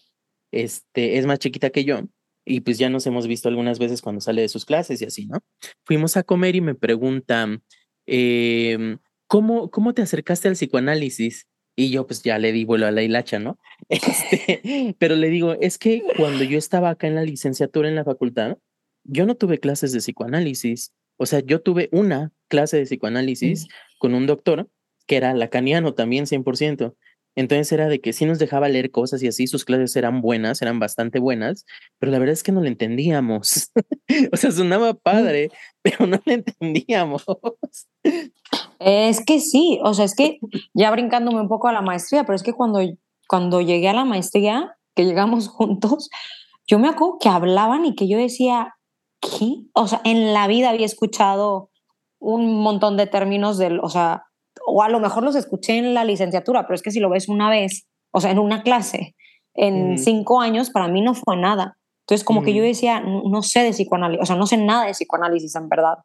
[0.56, 2.02] este, es más chiquita que yo
[2.46, 5.26] y pues ya nos hemos visto algunas veces cuando sale de sus clases y así,
[5.26, 5.40] ¿no?
[5.84, 7.64] Fuimos a comer y me preguntan,
[8.06, 11.48] em, ¿cómo, ¿cómo te acercaste al psicoanálisis?
[11.76, 13.60] Y yo pues ya le di vuelo a la hilacha, ¿no?
[13.90, 18.06] Este, pero le digo, es que cuando yo estaba acá en la licenciatura en la
[18.06, 18.58] facultad,
[19.04, 20.94] yo no tuve clases de psicoanálisis.
[21.18, 23.68] O sea, yo tuve una clase de psicoanálisis
[24.00, 24.70] con un doctor
[25.06, 26.96] que era lacaniano también 100%.
[27.36, 30.62] Entonces era de que sí nos dejaba leer cosas y así, sus clases eran buenas,
[30.62, 31.66] eran bastante buenas,
[32.00, 33.72] pero la verdad es que no le entendíamos.
[34.32, 37.26] o sea, sonaba padre, pero no le entendíamos.
[38.80, 40.40] Es que sí, o sea, es que
[40.74, 42.80] ya brincándome un poco a la maestría, pero es que cuando,
[43.28, 46.10] cuando llegué a la maestría, que llegamos juntos,
[46.68, 48.76] yo me acuerdo que hablaban y que yo decía,
[49.20, 49.66] ¿qué?
[49.74, 51.70] O sea, en la vida había escuchado
[52.20, 54.25] un montón de términos del, o sea,
[54.66, 57.30] o a lo mejor los escuché en la licenciatura, pero es que si lo ves
[57.30, 59.16] una vez, o sea, en una clase,
[59.54, 61.78] en cinco años, para mí no fue nada.
[62.06, 64.92] Entonces, como que yo decía, no, sé de psicoanálisis, o sea, no sé nada de
[64.92, 65.96] psicoanálisis en verdad.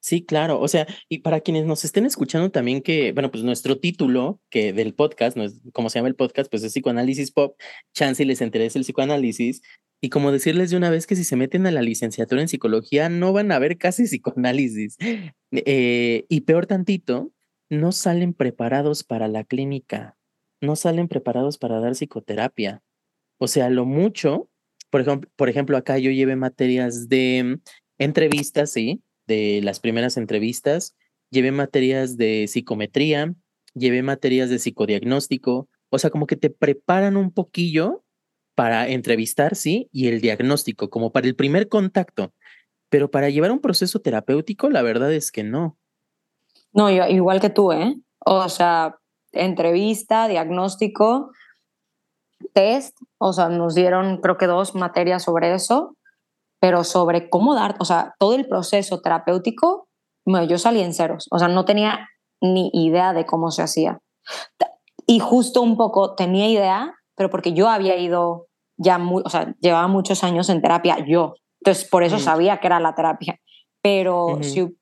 [0.00, 0.60] Sí, claro.
[0.60, 4.72] O sea, y para quienes nos estén escuchando también que, bueno, pues nuestro título que
[4.72, 7.56] del podcast, no es, como se llama el podcast, pues es psicoanálisis pop,
[7.94, 9.60] chance y les interesa el psicoanálisis.
[10.02, 13.10] Y como decirles de una vez que si se meten a la licenciatura en psicología
[13.10, 14.96] no van a ver casi psicoanálisis.
[15.52, 17.32] Eh, y peor tantito,
[17.70, 20.18] no salen preparados para la clínica,
[20.60, 22.82] no salen preparados para dar psicoterapia.
[23.38, 24.50] O sea, lo mucho,
[24.90, 27.60] por ejemplo, por ejemplo acá yo llevé materias de
[27.98, 30.96] entrevistas, sí, de las primeras entrevistas,
[31.30, 33.34] llevé materias de psicometría,
[33.74, 38.04] llevé materias de psicodiagnóstico, o sea, como que te preparan un poquillo
[38.54, 42.34] para entrevistar, sí, y el diagnóstico, como para el primer contacto.
[42.90, 45.79] Pero para llevar un proceso terapéutico, la verdad es que no.
[46.72, 47.96] No, igual que tú, ¿eh?
[48.24, 48.96] O sea,
[49.32, 51.30] entrevista, diagnóstico,
[52.52, 55.96] test, o sea, nos dieron creo que dos materias sobre eso,
[56.60, 59.88] pero sobre cómo dar, o sea, todo el proceso terapéutico,
[60.48, 62.08] yo salí en ceros, o sea, no tenía
[62.40, 63.98] ni idea de cómo se hacía.
[65.06, 69.54] Y justo un poco tenía idea, pero porque yo había ido ya, muy, o sea,
[69.60, 73.38] llevaba muchos años en terapia yo, entonces por eso sabía que era la terapia.
[73.82, 74.76] Pero si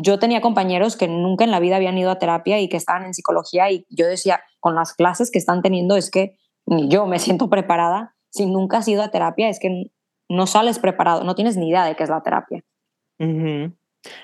[0.00, 3.04] yo tenía compañeros que nunca en la vida habían ido a terapia y que estaban
[3.04, 7.18] en psicología y yo decía, con las clases que están teniendo es que yo me
[7.18, 8.14] siento preparada.
[8.30, 9.90] Si nunca has ido a terapia es que
[10.28, 12.64] no sales preparado, no tienes ni idea de qué es la terapia.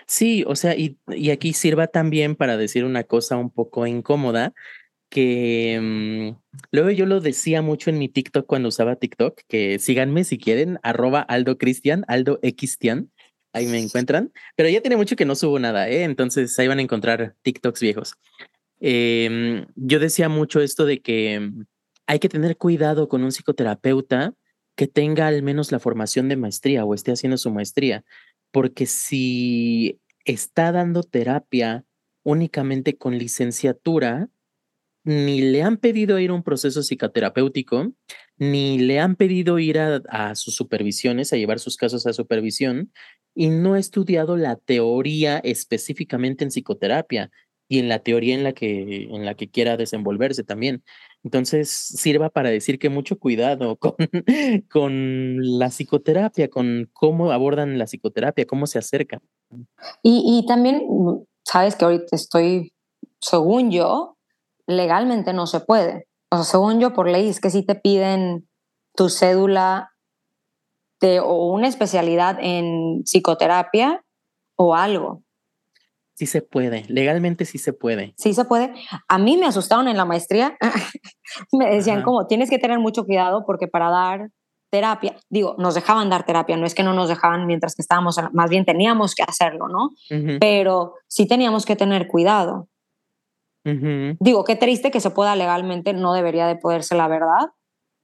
[0.07, 4.53] Sí, o sea, y, y, aquí sirva también para decir una cosa un poco incómoda,
[5.09, 10.25] que mm, luego yo lo decía mucho en mi TikTok cuando usaba TikTok, que síganme
[10.25, 13.13] si quieren, arroba Aldo Cristian, Aldo Xtian,
[13.53, 16.05] ahí me encuentran, pero ya tiene mucho que no subo nada, ¿eh?
[16.05, 18.15] entonces ahí van a encontrar TikToks viejos.
[18.81, 21.65] Em, yo decía mucho esto de que mm,
[22.07, 24.35] hay que tener cuidado con un psicoterapeuta
[24.77, 28.05] que tenga al menos la formación de maestría o esté haciendo su maestría,
[28.53, 31.85] porque si está dando terapia
[32.23, 34.29] únicamente con licenciatura,
[35.05, 37.93] ni le han pedido ir a un proceso psicoterapéutico,
[38.39, 42.93] ni le han pedido ir a, sus supervisiones, a llevar sus casos a supervisión,
[43.35, 47.31] y no ha estudiado la teoría específicamente en psicoterapia
[47.69, 50.83] y en la teoría en la que, en la que quiera desenvolverse también.
[51.23, 53.95] Entonces, sirva para decir que mucho cuidado con,
[54.71, 59.21] con la psicoterapia, con cómo abordan la psicoterapia, cómo se acercan.
[60.03, 60.83] Y, y también,
[61.45, 62.73] sabes que ahorita estoy,
[63.21, 64.17] según yo,
[64.67, 66.08] legalmente no se puede.
[66.31, 68.49] O sea, según yo, por ley, es que si te piden
[68.95, 69.93] tu cédula
[71.01, 74.05] de, o una especialidad en psicoterapia
[74.57, 75.23] o algo.
[76.15, 78.13] Sí se puede, legalmente sí se puede.
[78.19, 78.75] Sí se puede.
[79.07, 80.57] A mí me asustaron en la maestría,
[81.53, 84.31] me decían como, tienes que tener mucho cuidado porque para dar
[84.71, 88.19] terapia, digo, nos dejaban dar terapia, no es que no nos dejaban mientras que estábamos,
[88.33, 89.91] más bien teníamos que hacerlo, ¿no?
[90.41, 92.69] Pero sí teníamos que tener cuidado.
[94.21, 97.51] Digo, qué triste que se pueda legalmente, no debería de poderse la verdad,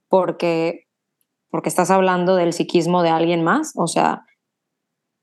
[0.09, 0.87] porque,
[1.49, 4.23] porque estás hablando del psiquismo de alguien más, o sea,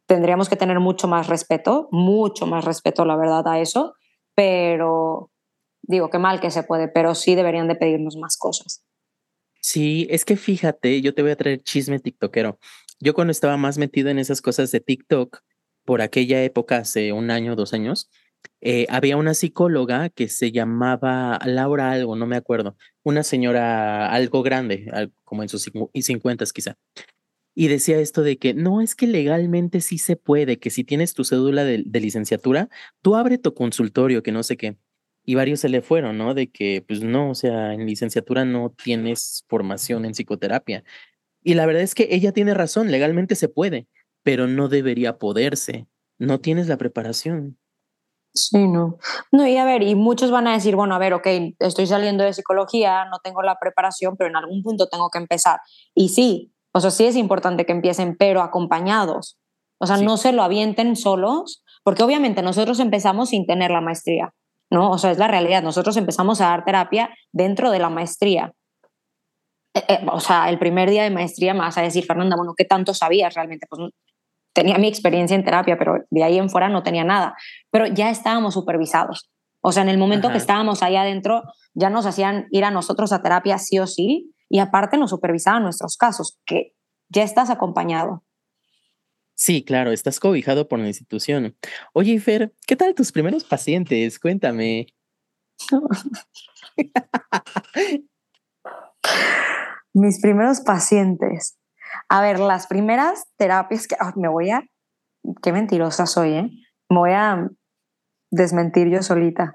[0.07, 3.95] tendríamos que tener mucho más respeto, mucho más respeto, la verdad, a eso,
[4.35, 5.31] pero
[5.83, 8.85] digo, qué mal que se puede, pero sí deberían de pedirnos más cosas.
[9.61, 12.59] Sí, es que fíjate, yo te voy a traer chisme tiktokero.
[13.01, 15.41] Yo cuando estaba más metido en esas cosas de TikTok,
[15.85, 18.11] por aquella época, hace un año, dos años,
[18.61, 24.43] eh, había una psicóloga que se llamaba Laura algo, no me acuerdo, una señora algo
[24.43, 24.91] grande,
[25.25, 26.77] como en sus cincuentas quizá.
[27.55, 31.13] Y decía esto de que no es que legalmente sí se puede, que si tienes
[31.15, 32.69] tu cédula de, licenciatura,
[33.03, 34.77] tú abre tu consultorio, que no sé qué.
[35.25, 36.35] Y varios se le fueron, ¿no?
[36.35, 40.83] De que, pues no, o sea, en licenciatura no tienes formación en psicoterapia.
[41.43, 43.87] Y la verdad es que ella tiene razón, legalmente se puede,
[44.23, 45.87] pero no debería poderse.
[46.19, 47.59] No tienes la preparación.
[48.35, 48.99] Sí, no.
[49.31, 51.27] No, y a ver, y muchos van a decir, bueno, a ver, ok,
[51.59, 55.61] estoy saliendo de psicología, no tengo la preparación, pero en algún punto tengo que empezar.
[55.95, 59.39] Y sí, o sea, sí es importante que empiecen, pero acompañados.
[59.79, 64.33] O sea, no se lo avienten solos, porque obviamente nosotros empezamos sin tener la maestría,
[64.71, 64.91] ¿no?
[64.91, 65.63] O sea, es la realidad.
[65.63, 68.55] Nosotros empezamos a dar terapia dentro de la maestría.
[69.75, 72.55] Eh, eh, o sea, el primer día de maestría me vas a decir, Fernanda, bueno,
[72.57, 73.67] ¿qué tanto sabías realmente?
[73.69, 73.91] Pues
[74.53, 77.37] tenía mi experiencia en terapia, pero de ahí en fuera no tenía nada.
[77.71, 79.31] Pero ya estábamos supervisados.
[79.61, 81.43] O sea, en el momento que estábamos ahí adentro,
[81.75, 85.63] ya nos hacían ir a nosotros a terapia sí o sí, y aparte nos supervisaban
[85.63, 86.75] nuestros casos, que
[87.09, 88.25] ya estás acompañado.
[89.35, 91.57] Sí, claro, estás cobijado por la institución.
[91.93, 94.19] Oye, Fer, ¿qué tal tus primeros pacientes?
[94.19, 94.87] Cuéntame.
[99.95, 101.57] Mis primeros pacientes.
[102.13, 104.63] A ver, las primeras terapias que me voy a,
[105.43, 106.51] qué mentirosa soy, ¿eh?
[106.91, 107.49] Me voy a
[108.31, 109.55] desmentir yo solita.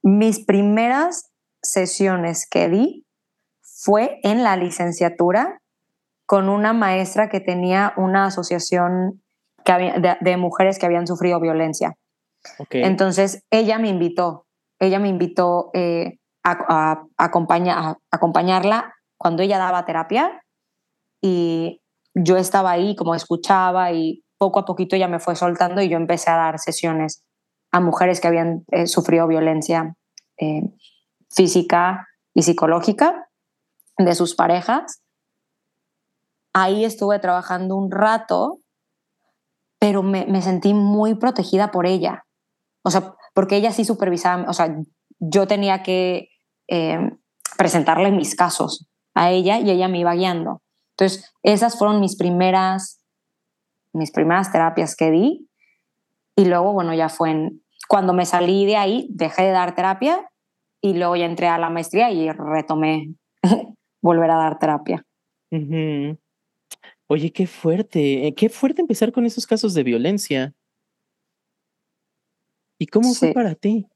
[0.00, 3.04] Mis primeras sesiones que di
[3.62, 5.60] fue en la licenciatura
[6.24, 9.20] con una maestra que tenía una asociación
[9.64, 11.96] de, mujeres que habían sufrido violencia.
[12.70, 14.46] Entonces, ella me invitó,
[14.78, 20.41] ella me invitó eh, a, a acompañarla cuando ella daba terapia
[21.22, 21.80] y
[22.14, 25.96] yo estaba ahí como escuchaba y poco a poquito ya me fue soltando y yo
[25.96, 27.24] empecé a dar sesiones
[27.70, 29.94] a mujeres que habían eh, sufrido violencia
[30.36, 30.62] eh,
[31.30, 33.28] física y psicológica
[33.96, 35.02] de sus parejas.
[36.52, 38.58] Ahí estuve trabajando un rato,
[39.78, 42.24] pero me, sentí muy protegida por ella.
[42.82, 44.76] O sea, porque ella sí supervisaba, o sea,
[45.18, 46.28] yo tenía que
[46.68, 46.98] eh,
[47.56, 50.61] presentarle mis casos a ella y ella me iba guiando.
[50.96, 53.02] Entonces, esas fueron mis primeras,
[53.92, 55.48] mis primeras terapias que di.
[56.36, 60.28] Y luego, bueno, ya fue en, cuando me salí de ahí, dejé de dar terapia
[60.80, 63.14] y luego ya entré a la maestría y retomé
[64.02, 65.04] volver a dar terapia.
[67.06, 70.54] Oye, qué fuerte, eh, qué fuerte empezar con esos casos de violencia.
[72.78, 73.86] ¿Y cómo fue para ti?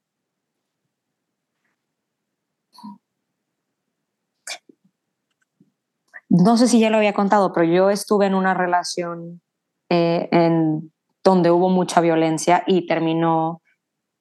[6.29, 9.41] No sé si ya lo había contado, pero yo estuve en una relación
[9.89, 13.63] eh, en donde hubo mucha violencia y terminó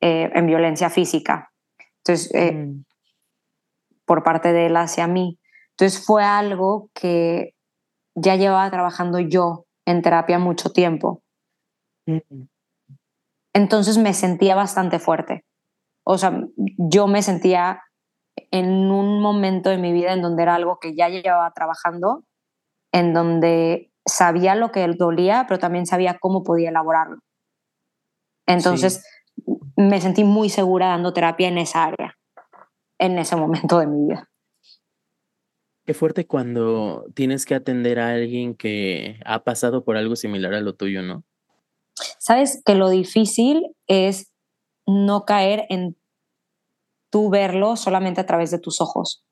[0.01, 1.51] eh, en violencia física.
[1.97, 2.85] Entonces, eh, mm.
[4.05, 5.39] por parte de él hacia mí.
[5.71, 7.53] Entonces fue algo que
[8.15, 11.21] ya llevaba trabajando yo en terapia mucho tiempo.
[13.53, 15.43] Entonces me sentía bastante fuerte.
[16.03, 17.81] O sea, yo me sentía
[18.51, 22.23] en un momento de mi vida en donde era algo que ya llevaba trabajando,
[22.91, 27.19] en donde sabía lo que dolía, pero también sabía cómo podía elaborarlo.
[28.47, 29.03] Entonces
[29.75, 32.17] me sentí muy segura dando terapia en esa área,
[32.99, 34.29] en ese momento de mi vida.
[35.85, 40.61] Qué fuerte cuando tienes que atender a alguien que ha pasado por algo similar a
[40.61, 41.23] lo tuyo, ¿no?
[42.17, 44.31] Sabes que lo difícil es
[44.87, 45.95] no caer en
[47.15, 49.23] tú verlo solamente a través de tus ojos.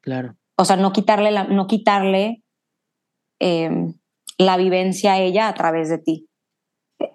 [0.00, 0.36] Claro.
[0.56, 2.44] O sea, no quitarle la, no quitarle
[3.40, 3.94] em,
[4.38, 6.28] la vivencia a ella a través de ti.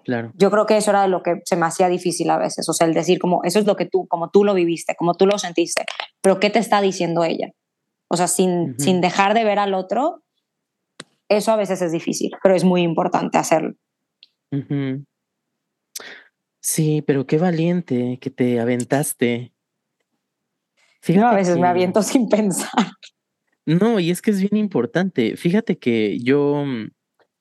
[0.04, 0.32] Claro.
[0.34, 2.86] Yo creo que eso era lo que se me hacía difícil a veces, o sea,
[2.86, 5.38] el decir como eso es lo que tú, como tú lo viviste, como tú lo
[5.38, 5.86] sentiste,
[6.20, 7.48] pero ¿qué te está diciendo ella?
[8.08, 10.22] O sea, sin, sin dejar de ver al otro,
[11.30, 13.76] eso a veces es difícil, pero es muy importante hacerlo.
[16.60, 19.54] Sí, pero qué valiente que te aventaste.
[21.00, 22.86] Fíjate a veces me aviento sin pensar.
[23.66, 25.36] No, y es que es bien importante.
[25.36, 26.90] Fíjate que yo mm,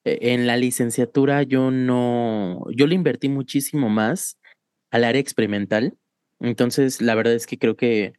[0.05, 4.37] e, en la licenciatura yo no, yo le invertí muchísimo más
[4.91, 5.97] al área experimental.
[6.39, 8.13] Entonces, la verdad es que creo que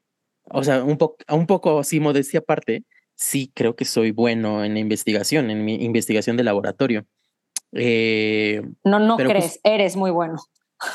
[0.50, 4.74] o sea, un, poco un poco así modestia aparte, sí creo que soy bueno en
[4.74, 7.06] la investigación, en mi investigación de laboratorio.
[7.72, 10.36] Eh, no, no crees, eres muy bueno.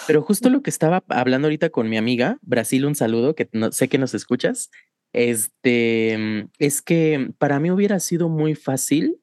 [0.08, 3.72] Pero justo lo que estaba hablando ahorita con mi amiga, Brasil, un saludo, que no,
[3.72, 4.70] sé que nos escuchas,
[5.12, 9.20] este, es que para mí hubiera sido muy fácil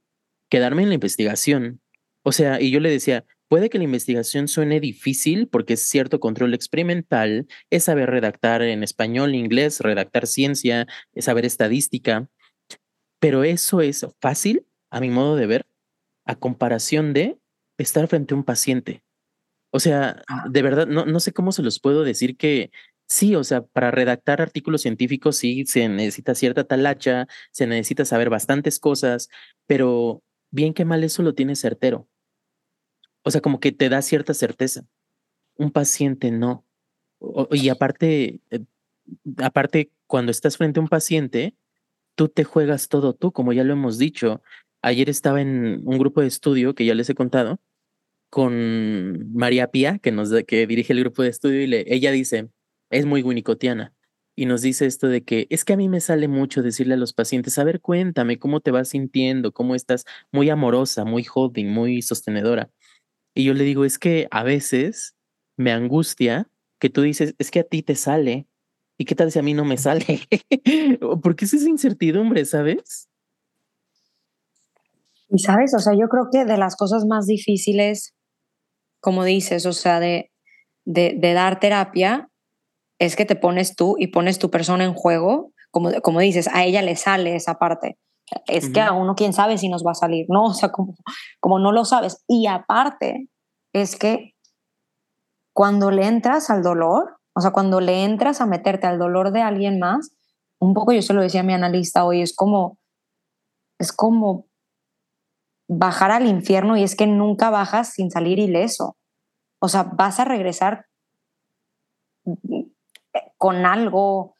[0.49, 1.81] quedarme en la investigación.
[2.23, 6.20] O sea, y yo le decía, Puede que la investigación suene difícil porque es cierto
[6.20, 12.29] control experimental, es saber redactar en español, inglés, redactar ciencia, es saber estadística,
[13.18, 15.66] pero eso es fácil, a mi modo de ver,
[16.25, 17.38] a comparación de
[17.77, 19.03] estar frente a un paciente.
[19.70, 20.44] O sea, ah.
[20.48, 22.70] de verdad, no, no sé cómo se los puedo decir que
[23.11, 28.30] sí, o sea, para redactar artículos científicos sí se necesita cierta talacha, se necesita saber
[28.30, 29.28] bastantes cosas,
[29.66, 32.09] pero bien que mal eso lo tiene certero.
[33.22, 34.85] O sea, como que te da cierta certeza.
[35.56, 36.64] Un paciente no.
[37.52, 38.61] y aparte, eh,
[39.38, 41.54] aparte, cuando estás frente a un paciente,
[42.14, 44.42] tú te juegas todo tú, como ya lo hemos dicho.
[44.83, 47.61] Ayer estaba en un grupo de estudio que ya les he contado
[48.30, 52.48] con María Pía, que nos que dirige el grupo de estudio y le, ella dice,
[52.90, 53.94] es muy winicotiana
[54.40, 56.96] y nos dice esto de que es que a mí me sale mucho decirle a
[56.96, 61.66] los pacientes, a ver, cuéntame cómo te vas sintiendo, cómo estás, muy amorosa, muy holding,
[61.66, 62.70] muy sostenedora.
[63.34, 65.14] Y yo le digo, es que a veces
[65.58, 68.46] me angustia que tú dices, es que a ti te sale.
[68.96, 70.20] ¿Y qué tal si a mí no me sale?
[71.22, 73.10] Porque es esa incertidumbre, ¿sabes?
[75.28, 78.14] Y sabes, o sea, yo creo que de las cosas más difíciles,
[79.00, 80.30] como dices, o sea, de,
[80.84, 82.28] de, dar terapia,
[82.98, 86.64] es que te pones tú y pones tu persona en juego, como, como dices, a
[86.64, 87.98] ella le sale esa parte
[88.46, 90.44] es que a uno quién sabe si nos va a salir, ¿no?
[90.50, 90.94] O sea, como,
[91.40, 92.24] como no lo sabes.
[92.28, 93.28] Y aparte,
[93.72, 94.34] es que
[95.52, 99.42] cuando le entras al dolor, o sea, cuando le entras a meterte al dolor de
[99.42, 100.10] alguien más,
[100.58, 102.78] un poco yo se lo decía a mi analista hoy, es como,
[103.78, 104.46] es como
[105.72, 108.96] bajar al infierno y es que nunca bajas sin salir ileso.
[109.61, 110.87] O sea, vas a regresar
[113.38, 114.35] con algo,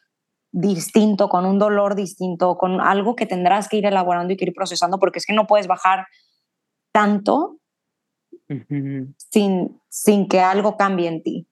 [0.51, 4.53] distinto, con un dolor distinto, con algo que tendrás que ir elaborando y que ir
[4.53, 6.07] procesando, porque es que no puedes bajar
[6.91, 7.59] tanto
[9.31, 11.47] sin, sin que algo cambie en ti.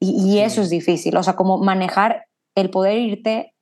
[0.00, 3.54] Y, eso es difícil, o sea, como manejar el poder irte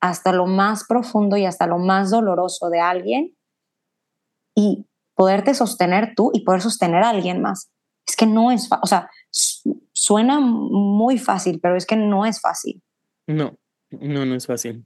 [0.00, 3.34] hasta lo más profundo y hasta lo más doloroso de alguien
[4.54, 7.70] y poderte sostener tú y poder sostener a alguien más.
[8.06, 9.08] Es que no es, o sea,
[9.92, 12.82] suena muy fácil, pero es que no es fácil.
[13.26, 13.56] No,
[13.90, 14.84] no, no es fácil.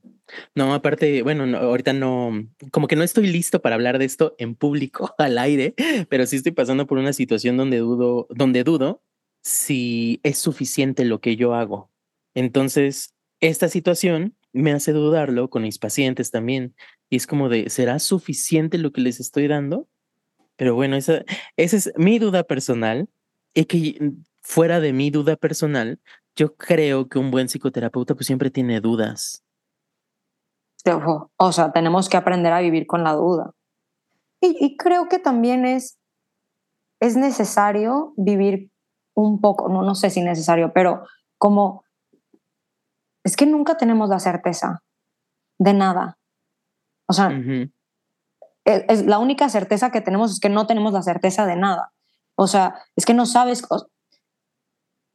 [0.54, 2.32] No, aparte, bueno, ahorita no,
[2.70, 5.74] como que no estoy listo para hablar de esto en público, al aire,
[6.08, 9.02] pero sí estoy pasando por una situación donde dudo, donde dudo
[9.42, 11.90] si es suficiente lo que yo hago.
[12.34, 16.74] Entonces, esta situación me hace dudarlo con mis pacientes también.
[17.10, 19.88] Y es como de, ¿será suficiente lo que les estoy dando?
[20.56, 21.24] Pero bueno, esa,
[21.56, 23.08] esa es mi duda personal.
[23.54, 26.00] Y que fuera de mi duda personal,
[26.36, 29.42] yo creo que un buen psicoterapeuta pues siempre tiene dudas.
[31.36, 33.52] O sea, tenemos que aprender a vivir con la duda.
[34.40, 35.98] Y, creo que también es,
[37.00, 38.70] es necesario vivir
[39.14, 41.02] un poco, no, no sé si necesario, pero
[41.38, 41.82] como
[43.24, 44.82] es que nunca tenemos la certeza.
[45.58, 46.17] de nada.
[47.08, 47.70] O sea, Ujú.
[48.64, 51.92] es, es la única certeza que tenemos es que no tenemos la certeza de nada.
[52.36, 53.88] O sea, es que no sabes, o-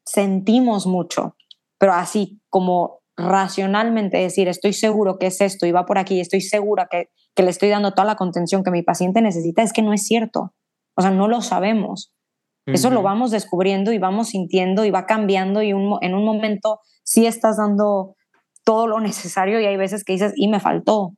[0.05, 1.35] sentimos mucho,
[1.77, 6.41] pero así como racionalmente decir, estoy seguro que es esto y va por aquí, estoy
[6.41, 9.81] segura que, que le estoy dando toda la contención que mi paciente necesita, es que
[9.83, 10.53] no es cierto.
[10.95, 12.11] O sea, no lo sabemos.
[12.65, 16.79] Eso lo vamos descubriendo y vamos sintiendo y va cambiando y un en un momento
[17.03, 18.15] sí estás dando
[18.63, 21.13] todo lo necesario y hay veces que dices, y me faltó,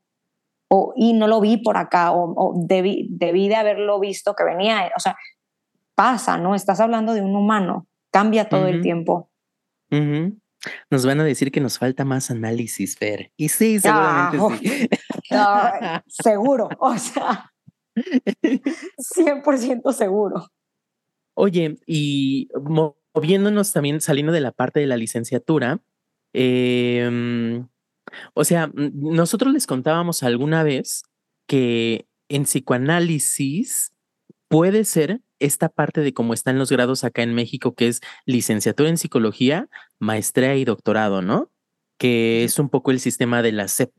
[0.69, 4.43] o y no lo vi por acá, o, o debí, debí de haberlo visto que
[4.43, 4.91] venía.
[4.95, 5.15] O sea,
[5.95, 6.55] pasa, ¿no?
[6.55, 9.29] Estás hablando de un humano, cambia todo el tiempo.
[10.89, 13.31] Nos van a decir que nos falta más análisis, Fer.
[13.37, 14.37] Y sí, seguramente
[15.31, 16.21] Ah, sí.
[16.23, 17.51] Seguro, o sea,
[18.97, 20.47] 100% seguro.
[21.37, 25.79] Oye, y mo- moviéndonos también, saliendo de la parte de la licenciatura,
[26.33, 27.67] em,
[28.33, 31.03] o sea, nosotros les contábamos alguna vez
[31.47, 33.91] que en psicoanálisis
[34.47, 38.89] puede ser esta parte de cómo están los grados acá en México, que es licenciatura
[38.89, 39.67] en psicología,
[39.99, 41.51] maestría y doctorado, ¿no?
[41.97, 43.91] Que es un poco el sistema de la SEP,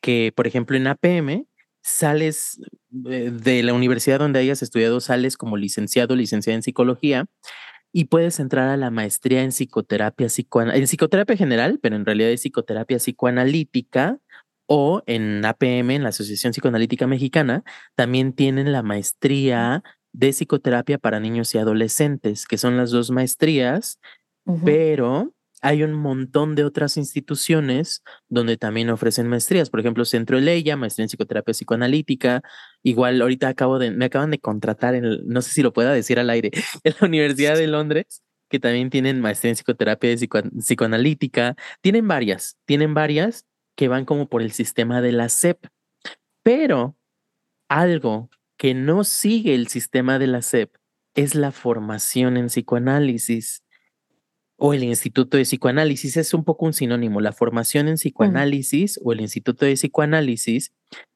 [0.00, 1.46] que por ejemplo en APM
[1.82, 2.60] sales
[3.06, 7.26] eh, de la universidad donde hayas estudiado, sales como licenciado, licenciada en psicología
[7.92, 12.30] y puedes entrar a la maestría en psicoterapia, psicoana- en psicoterapia general, pero en realidad
[12.30, 14.18] es psicoterapia psicoanalítica
[14.66, 17.62] o en APM, en la Asociación Psicoanalítica Mexicana,
[17.94, 19.82] también tienen la maestría
[20.12, 23.98] de psicoterapia para niños y adolescentes, que son las dos maestrías
[24.64, 25.32] pero
[25.62, 29.70] hay un montón de otras instituciones donde también ofrecen maestrías.
[29.70, 32.42] Por ejemplo, Centro Eleya, maestría en psicoterapia psicoanalítica.
[32.82, 36.18] Igual ahorita acabo de, me acaban de contratar en, no sé si lo pueda decir
[36.18, 36.50] al aire,
[36.84, 41.54] en la Universidad de Londres, que también tienen maestría en psicoterapia psico- psicoanalítica.
[41.80, 43.46] Tienen varias, tienen varias
[43.76, 45.64] que van como por el sistema de la SEP.
[46.42, 46.96] Pero
[47.68, 50.74] algo que no sigue el sistema de la SEP
[51.14, 53.61] es la formación en psicoanálisis
[54.64, 56.16] o el Instituto de Psicoanálisis.
[56.16, 60.72] Es un poco un sinónimo, la formación en psicoanálisis o el Instituto de Psicoanálisis,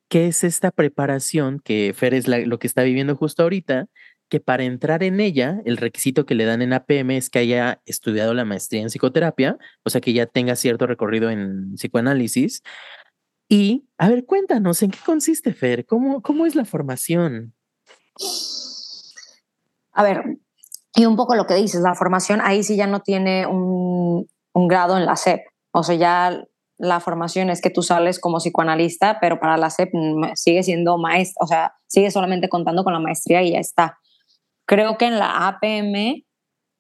[0.09, 3.87] que es esta preparación que Fer es la- lo que está viviendo justo ahorita,
[4.29, 7.81] que para entrar en ella, el requisito que le dan en APM es que haya
[7.87, 12.65] estudiado la maestría en psicoterapia, o sea, que ya tenga cierto recorrido en psicoanálisis.
[13.49, 15.87] Y, a ver, cuéntanos, ¿en qué consiste, Fer?
[15.87, 17.55] ¿Cómo, cómo es la formación?
[19.93, 20.37] A ver,
[20.97, 24.69] y un poco lo que dices, la formación ahí sí ya no tiene un, un
[24.69, 25.43] grado en la SEP.
[25.73, 26.43] O sea, ya
[26.79, 30.97] la formación es que tú sales como psicoanalista, pero para la SEP mm, sigue siendo
[30.99, 33.99] maestra, o sea, sigue solamente contando con la maestría y ya está.
[34.67, 36.25] Creo que en la APM,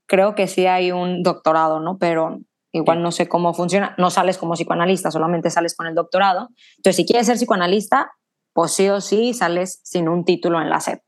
[0.07, 1.99] creo que sí hay un doctorado, ¿no?
[1.99, 2.39] Pero
[2.73, 3.95] igual no sé cómo funciona.
[3.99, 6.49] No sales como psicoanalista, solamente sales con el doctorado.
[6.79, 8.11] Entonces, si quieres ser psicoanalista,
[8.53, 11.01] pues sí o sí sales sin un título en la SEP.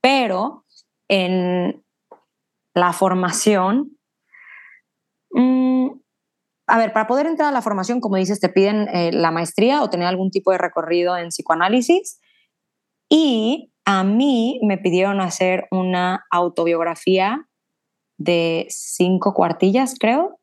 [0.00, 0.64] Pero
[1.08, 1.83] en
[2.74, 3.96] la formación,
[5.30, 5.90] mm,
[6.66, 9.82] a ver, para poder entrar a la formación, como dices, te piden eh, la maestría
[9.82, 12.20] o tener algún tipo de recorrido en psicoanálisis.
[13.08, 17.48] Y a mí me pidieron hacer una autobiografía
[18.16, 20.40] de cinco cuartillas, creo.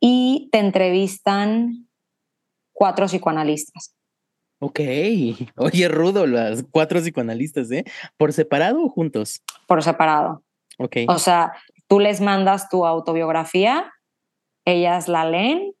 [0.00, 1.88] Y te entrevistan
[2.72, 3.94] cuatro psicoanalistas.
[4.60, 4.80] Ok,
[5.56, 7.84] oye, rudo, las cuatro psicoanalistas, ¿eh?
[8.16, 9.42] ¿Por separado o juntos?
[9.66, 10.42] por separado.
[10.78, 10.96] Ok.
[11.08, 11.52] O sea,
[11.88, 13.92] tú les mandas tu autobiografía,
[14.64, 15.72] ellas la leen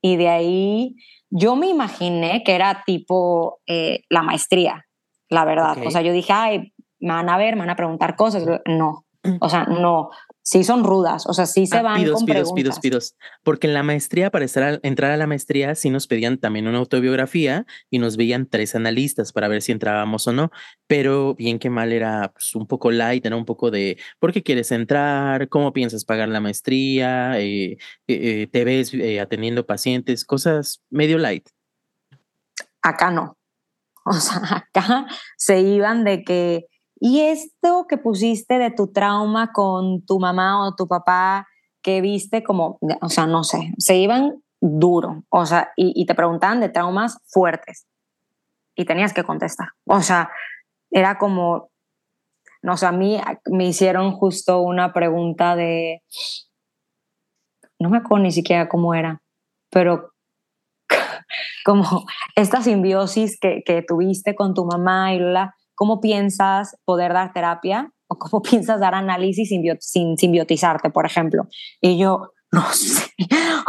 [0.00, 0.96] y de ahí
[1.30, 4.86] yo me imaginé que era tipo eh, la maestría,
[5.28, 5.78] la verdad.
[5.84, 8.44] O sea, yo dije, ay, me van a ver, me van a preguntar cosas.
[8.66, 9.06] No,
[9.40, 10.10] o sea, no.
[10.44, 12.80] Sí son rudas, o sea, sí se Ah, van pidos, con pidos, preguntas.
[12.80, 13.16] pidos, pidos.
[13.44, 16.78] Porque en la maestría, para estar entrar a la maestría, sí nos pedían también una
[16.78, 20.50] autobiografía y nos veían tres analistas para ver si entrábamos o no.
[20.88, 24.42] Pero bien que mal era pues, un poco light, era un poco de por qué
[24.42, 27.78] quieres entrar, cómo piensas pagar la maestría, eh, eh,
[28.08, 31.48] eh, te ves eh, atendiendo pacientes, cosas medio light.
[32.82, 33.36] acá no.
[34.04, 36.66] O sea, acá se iban de que,
[37.04, 41.48] y esto que pusiste de tu trauma con tu mamá o tu papá,
[41.82, 46.60] que viste como, o sea, no sé, se iban duro, o sea, y, te preguntaban
[46.60, 47.88] de traumas fuertes
[48.76, 49.70] y tenías que contestar.
[49.84, 50.30] O sea,
[50.92, 51.72] era como,
[52.62, 56.04] no sé, a mí me hicieron justo una pregunta de,
[57.80, 59.20] no me acuerdo ni siquiera cómo era,
[59.70, 60.12] pero
[61.64, 67.32] como esta simbiosis que, que tuviste con tu mamá y la, cómo piensas poder dar
[67.32, 71.48] terapia o cómo piensas dar análisis sin, sin simbiotizarte, por ejemplo.
[71.80, 73.12] Y yo, no sé,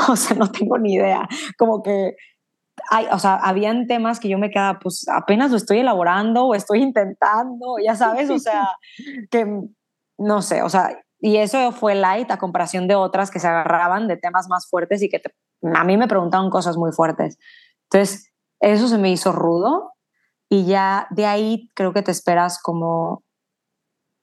[0.08, 1.28] o sea, no tengo ni idea.
[1.58, 2.16] Como que
[2.92, 6.54] hay, o sea, habían temas que yo me quedaba, pues apenas lo estoy elaborando o
[6.54, 8.70] estoy intentando, ya sabes, o sea,
[9.32, 9.48] que
[10.20, 14.08] no sé, o sea, y eso fue light a comparación de otras que se agarraban
[14.08, 15.20] de temas más fuertes y que
[15.74, 17.40] a mí me preguntaban cosas muy fuertes.
[17.90, 19.93] Entonces, eso se me hizo rudo
[20.54, 23.24] y ya de ahí creo que te esperas como,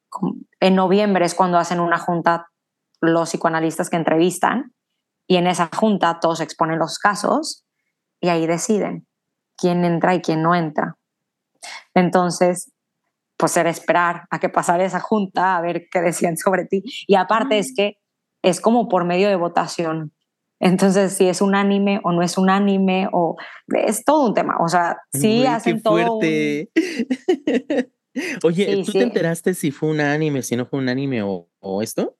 [0.08, 2.46] como en noviembre es cuando hacen una junta
[3.00, 4.72] los psicoanalistas que entrevistan
[5.26, 7.66] y en esa junta todos exponen los casos
[8.20, 9.08] y ahí deciden
[9.56, 10.94] quién entra y quién no entra.
[11.94, 12.72] Entonces,
[13.36, 16.84] pues era esperar a que pasara esa junta a ver qué decían sobre ti.
[17.08, 17.96] Y aparte es que
[18.42, 20.12] es como por medio de votación.
[20.60, 23.36] Entonces, si es un anime o no es un anime, o
[23.68, 24.58] es todo un tema.
[24.60, 26.20] O sea, sí hacen todo.
[28.42, 31.80] Oye, ¿tú te enteraste si fue un anime, si no fue un anime o, o
[31.82, 32.16] esto?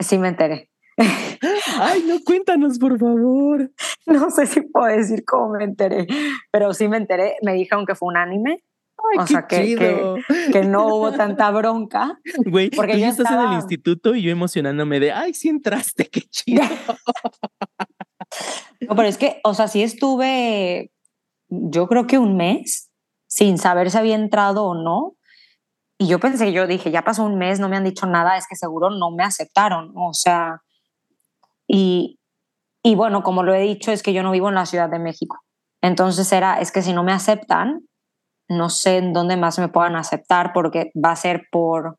[0.00, 0.70] Sí, me enteré.
[1.80, 3.70] Ay, no, cuéntanos, por favor.
[4.06, 6.06] No sé si puedo decir cómo me enteré,
[6.50, 7.36] pero sí me enteré.
[7.42, 8.64] Me dijeron que fue un anime.
[9.12, 9.76] Ay, o sea, que,
[10.52, 12.18] que, no hubo tanta bronca.
[12.44, 16.08] Güey, porque tú ya estás en el instituto y yo emocionándome de, ay, sí entraste,
[16.08, 16.62] qué chido.
[18.80, 20.90] no, pero es que, o sea, sí estuve,
[21.48, 22.90] yo creo que un mes
[23.26, 25.14] sin saber si había entrado o no.
[25.98, 28.46] Y yo pensé, yo dije, ya pasó un mes, no me han dicho nada, es
[28.48, 29.92] que seguro no me aceptaron.
[29.96, 30.62] O sea,
[31.66, 32.20] y,
[32.82, 34.98] y bueno, como lo he dicho, es que yo no vivo en la Ciudad de
[34.98, 35.40] México.
[35.82, 37.82] Entonces era, es que si no me aceptan,
[38.48, 41.98] no sé en dónde más me puedan aceptar porque va a ser por,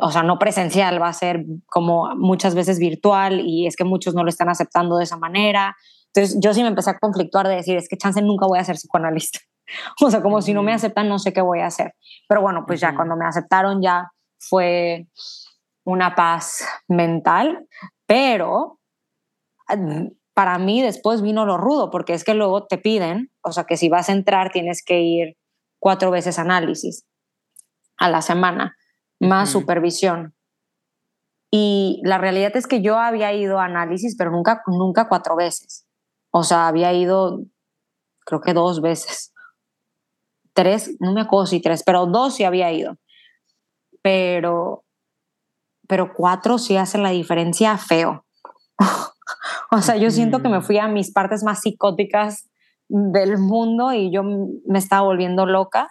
[0.00, 4.14] o sea, no presencial, va a ser como muchas veces virtual y es que muchos
[4.14, 5.76] no lo están aceptando de esa manera.
[6.14, 8.64] Entonces yo sí me empecé a conflictuar de decir, es que chance nunca voy a
[8.64, 9.40] ser psicoanalista.
[10.02, 11.94] o sea, como si no me aceptan, no sé qué voy a hacer.
[12.28, 15.08] Pero bueno, pues ya cuando me aceptaron ya fue
[15.84, 17.66] una paz mental,
[18.06, 18.78] pero
[20.38, 23.76] para mí después vino lo rudo, porque es que luego te piden, o sea, que
[23.76, 25.36] si vas a entrar tienes que ir
[25.80, 27.04] cuatro veces análisis
[27.96, 28.76] a la semana,
[29.18, 30.36] más supervisión.
[31.50, 35.88] Y la realidad es que yo había ido a análisis, pero nunca, nunca cuatro veces.
[36.30, 37.40] O sea, había ido,
[38.24, 39.34] creo que dos veces.
[40.52, 42.96] Tres, no me acuerdo si tres, pero dos sí había ido.
[44.02, 44.84] Pero
[45.88, 48.24] pero cuatro sí hacen la diferencia feo.
[49.70, 52.48] o sea, yo siento que me fui a mis partes más psicóticas
[52.88, 55.88] del mundo y yo me estaba volviendo loca.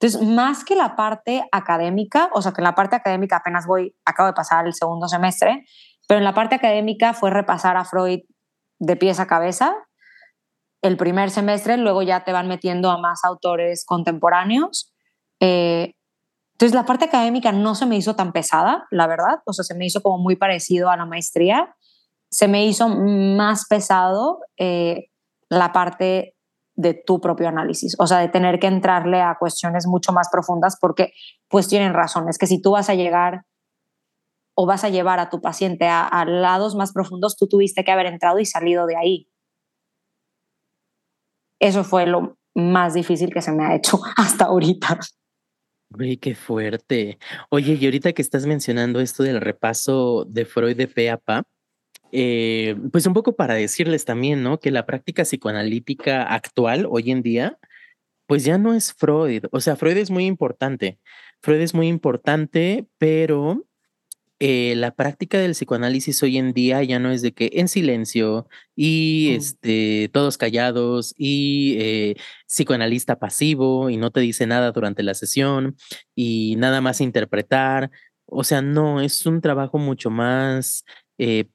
[0.00, 3.94] Entonces, más que la parte académica, o sea, que en la parte académica apenas voy,
[4.04, 5.64] acabo de pasar el segundo semestre,
[6.08, 8.20] pero en la parte académica fue repasar a Freud
[8.80, 9.76] de pies a cabeza
[10.82, 14.92] el primer semestre, luego ya te van metiendo a más autores contemporáneos.
[15.40, 15.94] Eh,
[16.54, 19.74] entonces la parte académica no se me hizo tan pesada, la verdad, o sea, se
[19.74, 21.74] me hizo como muy parecido a la maestría.
[22.32, 25.10] Se me hizo más pesado eh,
[25.48, 26.34] la parte
[26.74, 30.76] de tu propio análisis, o sea, de tener que entrarle a cuestiones mucho más profundas
[30.80, 31.12] porque
[31.48, 33.44] pues tienen razón, es que si tú vas a llegar
[34.54, 38.06] o vas a llevar a tu paciente a, lados más profundos, tú tuviste que haber
[38.06, 39.28] entrado y salido de ahí.
[41.58, 44.98] Eso fue lo más difícil que se me ha hecho hasta ahorita.
[45.90, 47.18] Güey, qué fuerte.
[47.50, 51.44] Oye, y ahorita que estás mencionando esto del repaso de Freud de pe a pa,
[52.12, 54.60] eh, pues un poco para decirles también, ¿no?
[54.60, 57.58] Que la práctica psicoanalítica actual, hoy en día,
[58.26, 59.46] pues ya no es Freud.
[59.50, 60.98] O sea, Freud es muy importante.
[61.40, 63.66] Freud es muy importante, pero
[64.44, 68.48] eh, la práctica del psicoanálisis hoy en día ya no es de que en silencio
[68.74, 69.36] y mm.
[69.36, 75.76] este, todos callados y eh, psicoanalista pasivo y no te dice nada durante la sesión
[76.16, 77.92] y nada más interpretar.
[78.26, 80.84] O sea, no, es un trabajo mucho más
[81.24, 81.48] eh,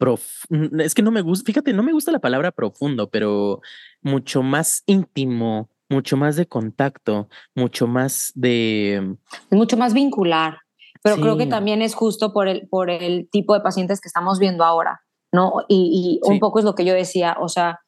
[0.79, 3.59] es que no me gusta, fíjate, no me gusta la palabra profundo, pero
[4.01, 9.17] mucho más íntimo, mucho más de contacto, mucho más de...
[9.51, 10.59] Mucho más vincular.
[11.03, 14.39] Pero creo que también es justo por el, por el tipo de pacientes que estamos
[14.39, 15.01] viendo ahora,
[15.33, 15.65] ¿no?
[15.67, 17.81] Y, un poco es lo que yo decía, o sea,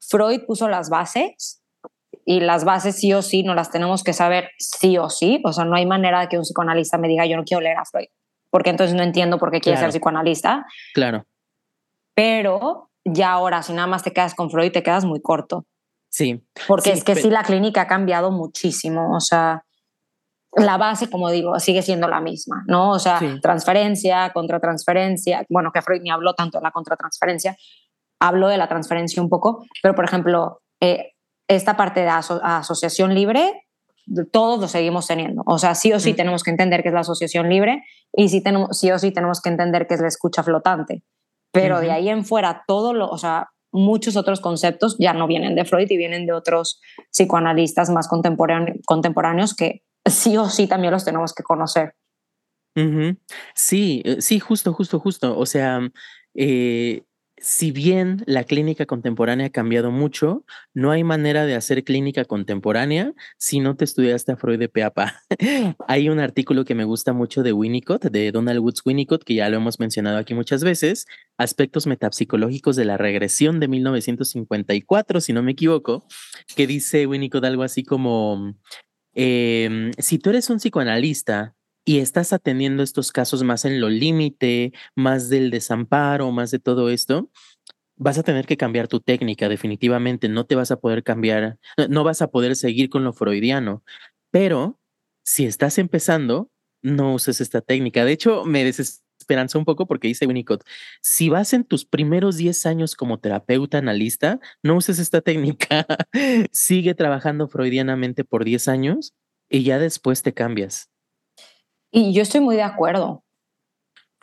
[0.00, 1.62] Freud puso las bases
[2.24, 5.52] y las bases sí o sí no las tenemos que saber sí o sí, o
[5.52, 7.84] sea, no hay manera de que un psicoanalista me diga yo no quiero leer a
[7.84, 8.08] Freud,
[8.56, 10.64] porque entonces no entiendo por qué quiere ser psicoanalista.
[10.94, 11.26] Claro.
[12.14, 15.66] Pero ya ahora, si nada más te quedas con Freud, te quedas muy corto.
[16.08, 16.42] Sí.
[16.66, 19.62] Porque es que sí, la clínica ha cambiado muchísimo, o sea,
[20.54, 22.92] la base, como digo, sigue siendo la misma, ¿no?
[22.92, 27.58] O sea, transferencia, contratransferencia, bueno, que Freud ni habló tanto de la contratransferencia,
[28.22, 31.12] habló de la transferencia un poco, pero por ejemplo, eh,
[31.46, 33.65] esta parte de asociación libre,
[34.32, 35.42] todos lo seguimos teniendo.
[35.46, 38.42] O sea, sí o sí tenemos que entender que es la asociación libre y sí,
[38.42, 41.02] tenemos, sí o sí tenemos que entender que es la escucha flotante.
[41.52, 45.54] Pero de ahí en fuera, todo lo, o sea, muchos otros conceptos ya no vienen
[45.54, 46.80] de Freud y vienen de otros
[47.10, 51.94] psicoanalistas más contemporáneos que sí o sí también los tenemos que conocer.
[53.54, 55.38] Sí, eh, sí, justo, justo, justo.
[55.38, 55.80] O sea,
[56.34, 57.02] eh,
[57.38, 63.12] si bien la clínica contemporánea ha cambiado mucho, no hay manera de hacer clínica contemporánea
[63.36, 65.22] si no te estudiaste a Freud de Peapa.
[65.88, 69.48] hay un artículo que me gusta mucho de Winnicott, de Donald Woods Winnicott, que ya
[69.50, 71.06] lo hemos mencionado aquí muchas veces,
[71.36, 76.06] aspectos metapsicológicos de la regresión de 1954, si no me equivoco,
[76.54, 78.54] que dice Winnicott algo así como,
[79.14, 81.55] em, si tú eres un psicoanalista
[81.86, 86.90] y estás atendiendo estos casos más en lo límite, más del desamparo, más de todo
[86.90, 87.30] esto,
[87.96, 91.58] vas a tener que cambiar tu técnica definitivamente, no te vas a poder cambiar,
[91.88, 93.84] no vas a poder seguir con lo freudiano,
[94.32, 94.80] pero
[95.24, 96.50] si estás empezando,
[96.82, 98.04] no uses esta técnica.
[98.04, 100.64] De hecho, me desesperanza un poco porque dice Winnicott,
[101.00, 105.86] si vas en tus primeros 10 años como terapeuta analista, no uses esta técnica,
[106.50, 109.14] sigue trabajando freudianamente por 10 años
[109.48, 110.90] y ya después te cambias.
[111.96, 113.24] Y yo estoy muy de acuerdo.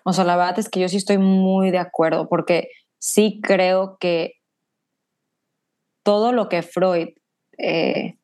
[0.06, 2.70] O sea, la verdad es que yo sí estoy muy de acuerdo porque
[3.00, 4.34] sí creo que
[6.04, 7.08] todo lo que Freud
[7.58, 8.20] eh,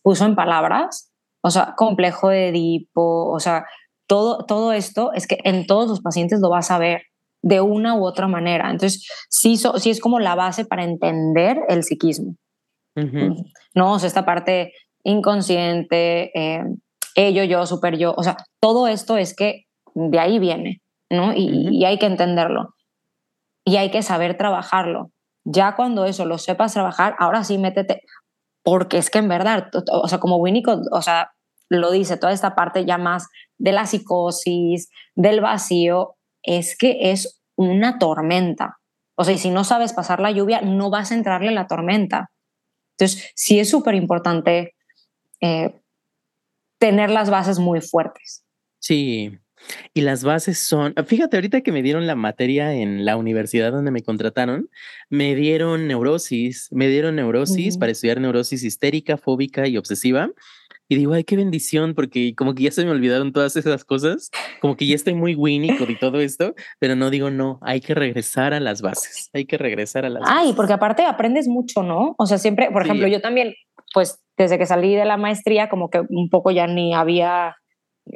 [0.00, 1.12] puso en palabras,
[1.42, 3.66] o sea, complejo de Edipo, o sea,
[4.06, 7.02] todo, todo esto es que en todos los pacientes lo vas a ver
[7.42, 8.70] de una u otra manera.
[8.70, 12.36] Entonces, sí, sí es como la base para entender el psiquismo.
[13.74, 16.64] No, o sea, esta parte inconsciente, eh,
[17.14, 21.32] ello, yo, super yo, o sea, todo esto es que de ahí viene, ¿no?
[21.34, 22.74] Y, hay que entenderlo.
[23.64, 25.10] Y hay que saber trabajarlo.
[25.44, 28.02] Ya cuando eso lo sepas trabajar, ahora sí métete,
[28.62, 31.30] porque es que en verdad, o sea, como Winnicott, o sea,
[31.68, 37.42] lo dice, toda esta parte ya más de la psicosis, del vacío, es que es
[37.56, 38.78] una tormenta.
[39.16, 42.30] O sea, y si no sabes pasar la lluvia, no vas a entrarle la tormenta.
[42.96, 44.74] Entonces, sí es súper importante
[45.40, 45.80] eh,
[46.84, 48.44] tener las bases muy fuertes.
[48.78, 49.38] Sí,
[49.94, 53.90] y las bases son, fíjate, ahorita que me dieron la materia en la universidad donde
[53.90, 54.68] me contrataron,
[55.08, 60.28] me dieron neurosis, me dieron neurosis para estudiar neurosis histérica, fóbica y obsesiva.
[60.86, 64.30] Y digo, ay, qué bendición, porque como que ya se me olvidaron todas esas cosas,
[64.60, 67.94] como que ya estoy muy Winnicott y todo esto, pero no digo, no, hay que
[67.94, 72.14] regresar a las bases, hay que regresar a las Ay, porque aparte aprendes mucho, ¿no?
[72.18, 73.54] O sea, siempre, por ejemplo, yo también,
[73.94, 77.56] pues desde que salí de la maestría, como que un poco ya ni había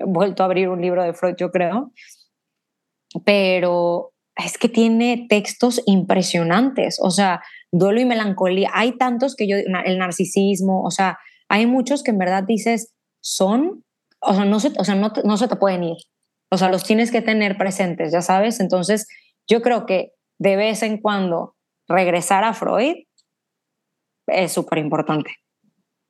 [0.06, 1.92] vuelto a abrir un libro de Freud, yo creo,
[3.24, 7.42] pero es que tiene textos impresionantes, o sea,
[7.72, 12.18] duelo y melancolía, hay tantos que yo, el narcisismo, o sea, hay muchos que en
[12.18, 13.84] verdad dices, son,
[14.20, 15.96] o sea, no se, o sea, no, no se te pueden ir,
[16.50, 19.08] o sea, los tienes que tener presentes, ya sabes, entonces
[19.48, 21.56] yo creo que de vez en cuando
[21.88, 22.96] regresar a Freud
[24.26, 25.30] es súper importante.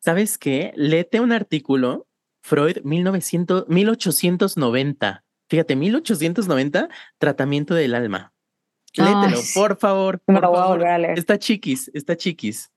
[0.00, 0.72] ¿Sabes qué?
[0.76, 2.06] Léete un artículo,
[2.42, 5.24] Freud, 1900, 1890.
[5.48, 6.88] Fíjate, 1890,
[7.18, 8.32] tratamiento del alma.
[8.94, 10.22] Léetelo, por favor.
[10.26, 11.18] me lo voy a volver a leer.
[11.18, 12.70] Está chiquis, está chiquis.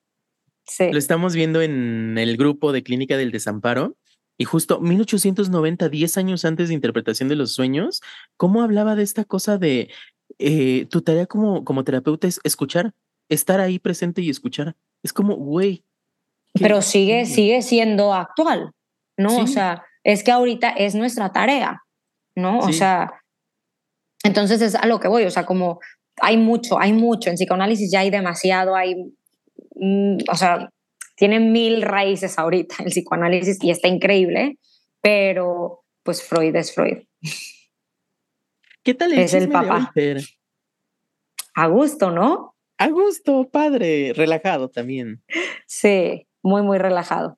[0.65, 0.91] Sí.
[0.91, 3.97] Lo estamos viendo en el grupo de Clínica del Desamparo.
[4.38, 8.01] Y justo 1890, 10 años antes de Interpretación de los Sueños,
[8.38, 9.91] ¿cómo hablaba de esta cosa de
[10.39, 12.93] eh, tu tarea como, como terapeuta es escuchar,
[13.30, 14.76] estar ahí presente y escuchar?
[15.03, 15.84] Es como, güey,
[16.53, 18.71] pero sigue, sigue siendo actual,
[19.17, 19.37] ¿no?
[19.37, 21.81] O sea, es que ahorita es nuestra tarea,
[22.35, 22.59] ¿no?
[22.59, 23.11] O sea,
[24.23, 25.79] entonces es a lo que voy, o sea, como
[26.21, 28.95] hay mucho, hay mucho, en psicoanálisis ya hay demasiado, hay,
[29.75, 30.69] mm, o sea,
[31.15, 34.57] tiene mil raíces ahorita el psicoanálisis y está increíble,
[35.01, 37.03] pero pues Freud es Freud.
[38.83, 39.93] ¿Qué tal el es el papá?
[41.53, 42.55] A gusto, ¿no?
[42.77, 45.21] A gusto, padre, relajado también.
[45.67, 47.37] Sí, muy, muy relajado.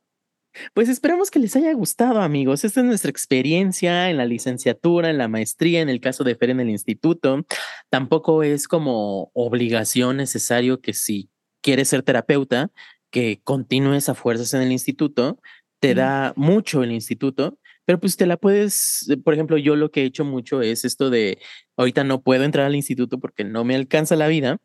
[0.73, 2.63] Pues esperamos que les haya gustado, amigos.
[2.63, 6.51] Esta es nuestra experiencia en la licenciatura, en la maestría, en el caso de Fer
[6.51, 7.45] en el instituto.
[7.89, 11.29] Tampoco es como obligación necesario que si
[11.61, 12.69] quieres ser terapeuta,
[13.09, 15.39] que continúes a fuerzas en el instituto.
[15.79, 20.03] Te da mucho el instituto, pero pues te la puedes, por ejemplo, yo lo que
[20.03, 21.39] he hecho mucho es esto de,
[21.75, 24.59] ahorita no puedo entrar al instituto porque no me alcanza la vida,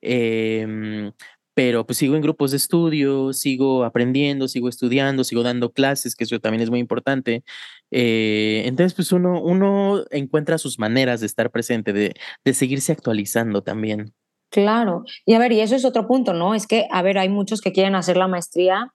[0.00, 1.12] eh,
[1.54, 6.24] pero pues sigo en grupos de estudio, sigo aprendiendo, sigo estudiando, sigo dando clases, que
[6.24, 7.44] eso también es muy importante.
[7.90, 13.62] Eh, entonces, pues uno, uno encuentra sus maneras de estar presente, de, de seguirse actualizando
[13.62, 14.14] también.
[14.50, 16.54] Claro, y a ver, y eso es otro punto, ¿no?
[16.54, 18.92] Es que, a ver, hay muchos que quieren hacer la maestría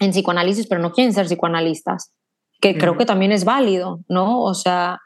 [0.00, 2.12] en psicoanálisis, pero no quieren ser psicoanalistas,
[2.60, 4.42] que creo que también es válido, ¿no?
[4.42, 4.98] O sea,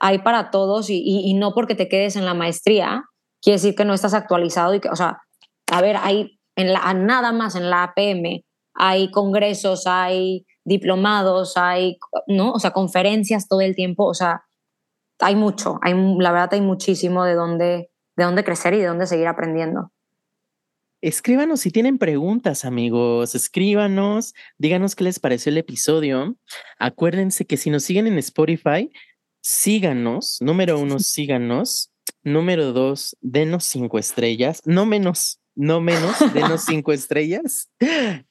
[0.00, 3.04] hay para todos y, y, y no porque te quedes en la maestría,
[3.40, 5.18] quiere decir que no estás actualizado y que, o sea,
[5.70, 8.44] a ver, hay en la, nada más en la APM,
[8.74, 12.52] hay congresos, hay diplomados, hay, ¿no?
[12.52, 14.44] O sea, conferencias todo el tiempo, o sea,
[15.20, 19.06] hay mucho, hay, la verdad hay muchísimo de dónde, de dónde crecer y de dónde
[19.06, 19.92] seguir aprendiendo.
[21.00, 23.36] Escríbanos si tienen preguntas, amigos.
[23.36, 26.36] Escríbanos, díganos qué les pareció el episodio.
[26.80, 28.90] Acuérdense que si nos siguen en Spotify,
[29.40, 30.38] síganos.
[30.40, 31.92] Número uno, síganos.
[32.24, 34.60] Número dos, denos cinco estrellas.
[34.64, 37.68] No menos, no menos, denos cinco estrellas.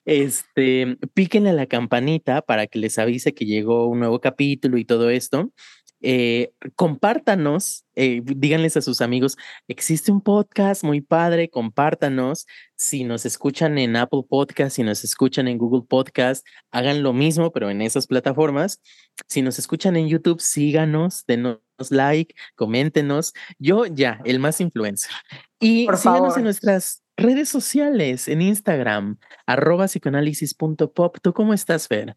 [0.06, 4.86] Este, píquenle a la campanita para que les avise que llegó un nuevo capítulo y
[4.86, 5.52] todo esto.
[6.00, 9.36] Eh, compártanos, eh, díganles a sus amigos,
[9.68, 12.46] existe un podcast muy padre, compártanos.
[12.78, 17.52] Si nos escuchan en Apple Podcast, si nos escuchan en Google Podcast, hagan lo mismo,
[17.52, 18.80] pero en esas plataformas.
[19.28, 21.60] Si nos escuchan en YouTube, síganos, denos
[21.90, 23.34] like, coméntenos.
[23.60, 25.12] Yo ya, el más influencer.
[25.60, 31.18] Y síganos en nuestras redes sociales, en Instagram, arroba psicoanálisis.pop.
[31.22, 32.16] ¿Tú cómo estás, Fer?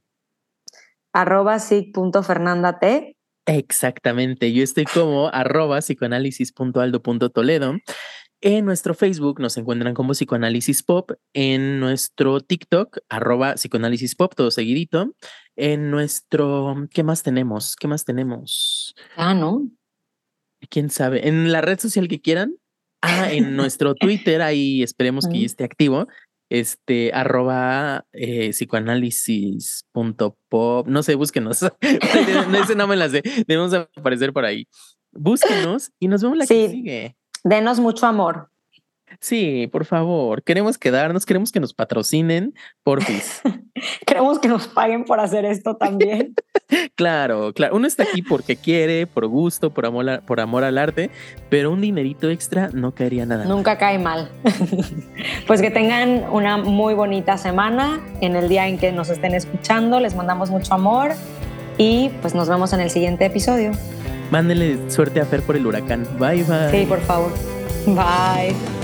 [1.12, 7.78] Arroba psic.fernandate Exactamente, yo estoy como arroba psicoanálisis.aldo.toledo.
[8.42, 14.50] En nuestro Facebook nos encuentran como Psicoanálisis Pop, en nuestro TikTok, arroba Psicoanálisis Pop, todo
[14.50, 15.14] seguidito.
[15.56, 17.76] En nuestro, ¿qué más tenemos?
[17.76, 18.94] ¿Qué más tenemos?
[19.16, 19.68] Ah, ¿no?
[20.70, 21.28] ¿Quién sabe?
[21.28, 22.54] En la red social que quieran.
[23.02, 26.06] Ah, en nuestro Twitter, ahí esperemos que ya esté activo
[26.50, 31.62] este, arroba eh, psicoanálisis.pop, no sé, búsquenos.
[31.80, 34.68] Ese no me las sé, debemos aparecer por ahí.
[35.12, 37.16] Búsquenos y nos vemos la que sigue.
[37.44, 38.50] Denos mucho amor.
[39.18, 40.42] Sí, por favor.
[40.42, 42.54] Queremos quedarnos, queremos que nos patrocinen,
[42.84, 43.42] porfis.
[44.06, 46.34] queremos que nos paguen por hacer esto también.
[46.94, 47.74] claro, claro.
[47.74, 51.10] Uno está aquí porque quiere, por gusto, por amor, por amor al arte,
[51.48, 53.44] pero un dinerito extra no caería nada.
[53.44, 54.30] Nunca cae mal.
[55.46, 60.00] pues que tengan una muy bonita semana en el día en que nos estén escuchando.
[60.00, 61.12] Les mandamos mucho amor
[61.78, 63.72] y pues nos vemos en el siguiente episodio.
[64.30, 66.06] Mándenle suerte a Fer por el huracán.
[66.18, 66.70] Bye, bye.
[66.70, 67.32] Sí, por favor.
[67.86, 68.79] Bye.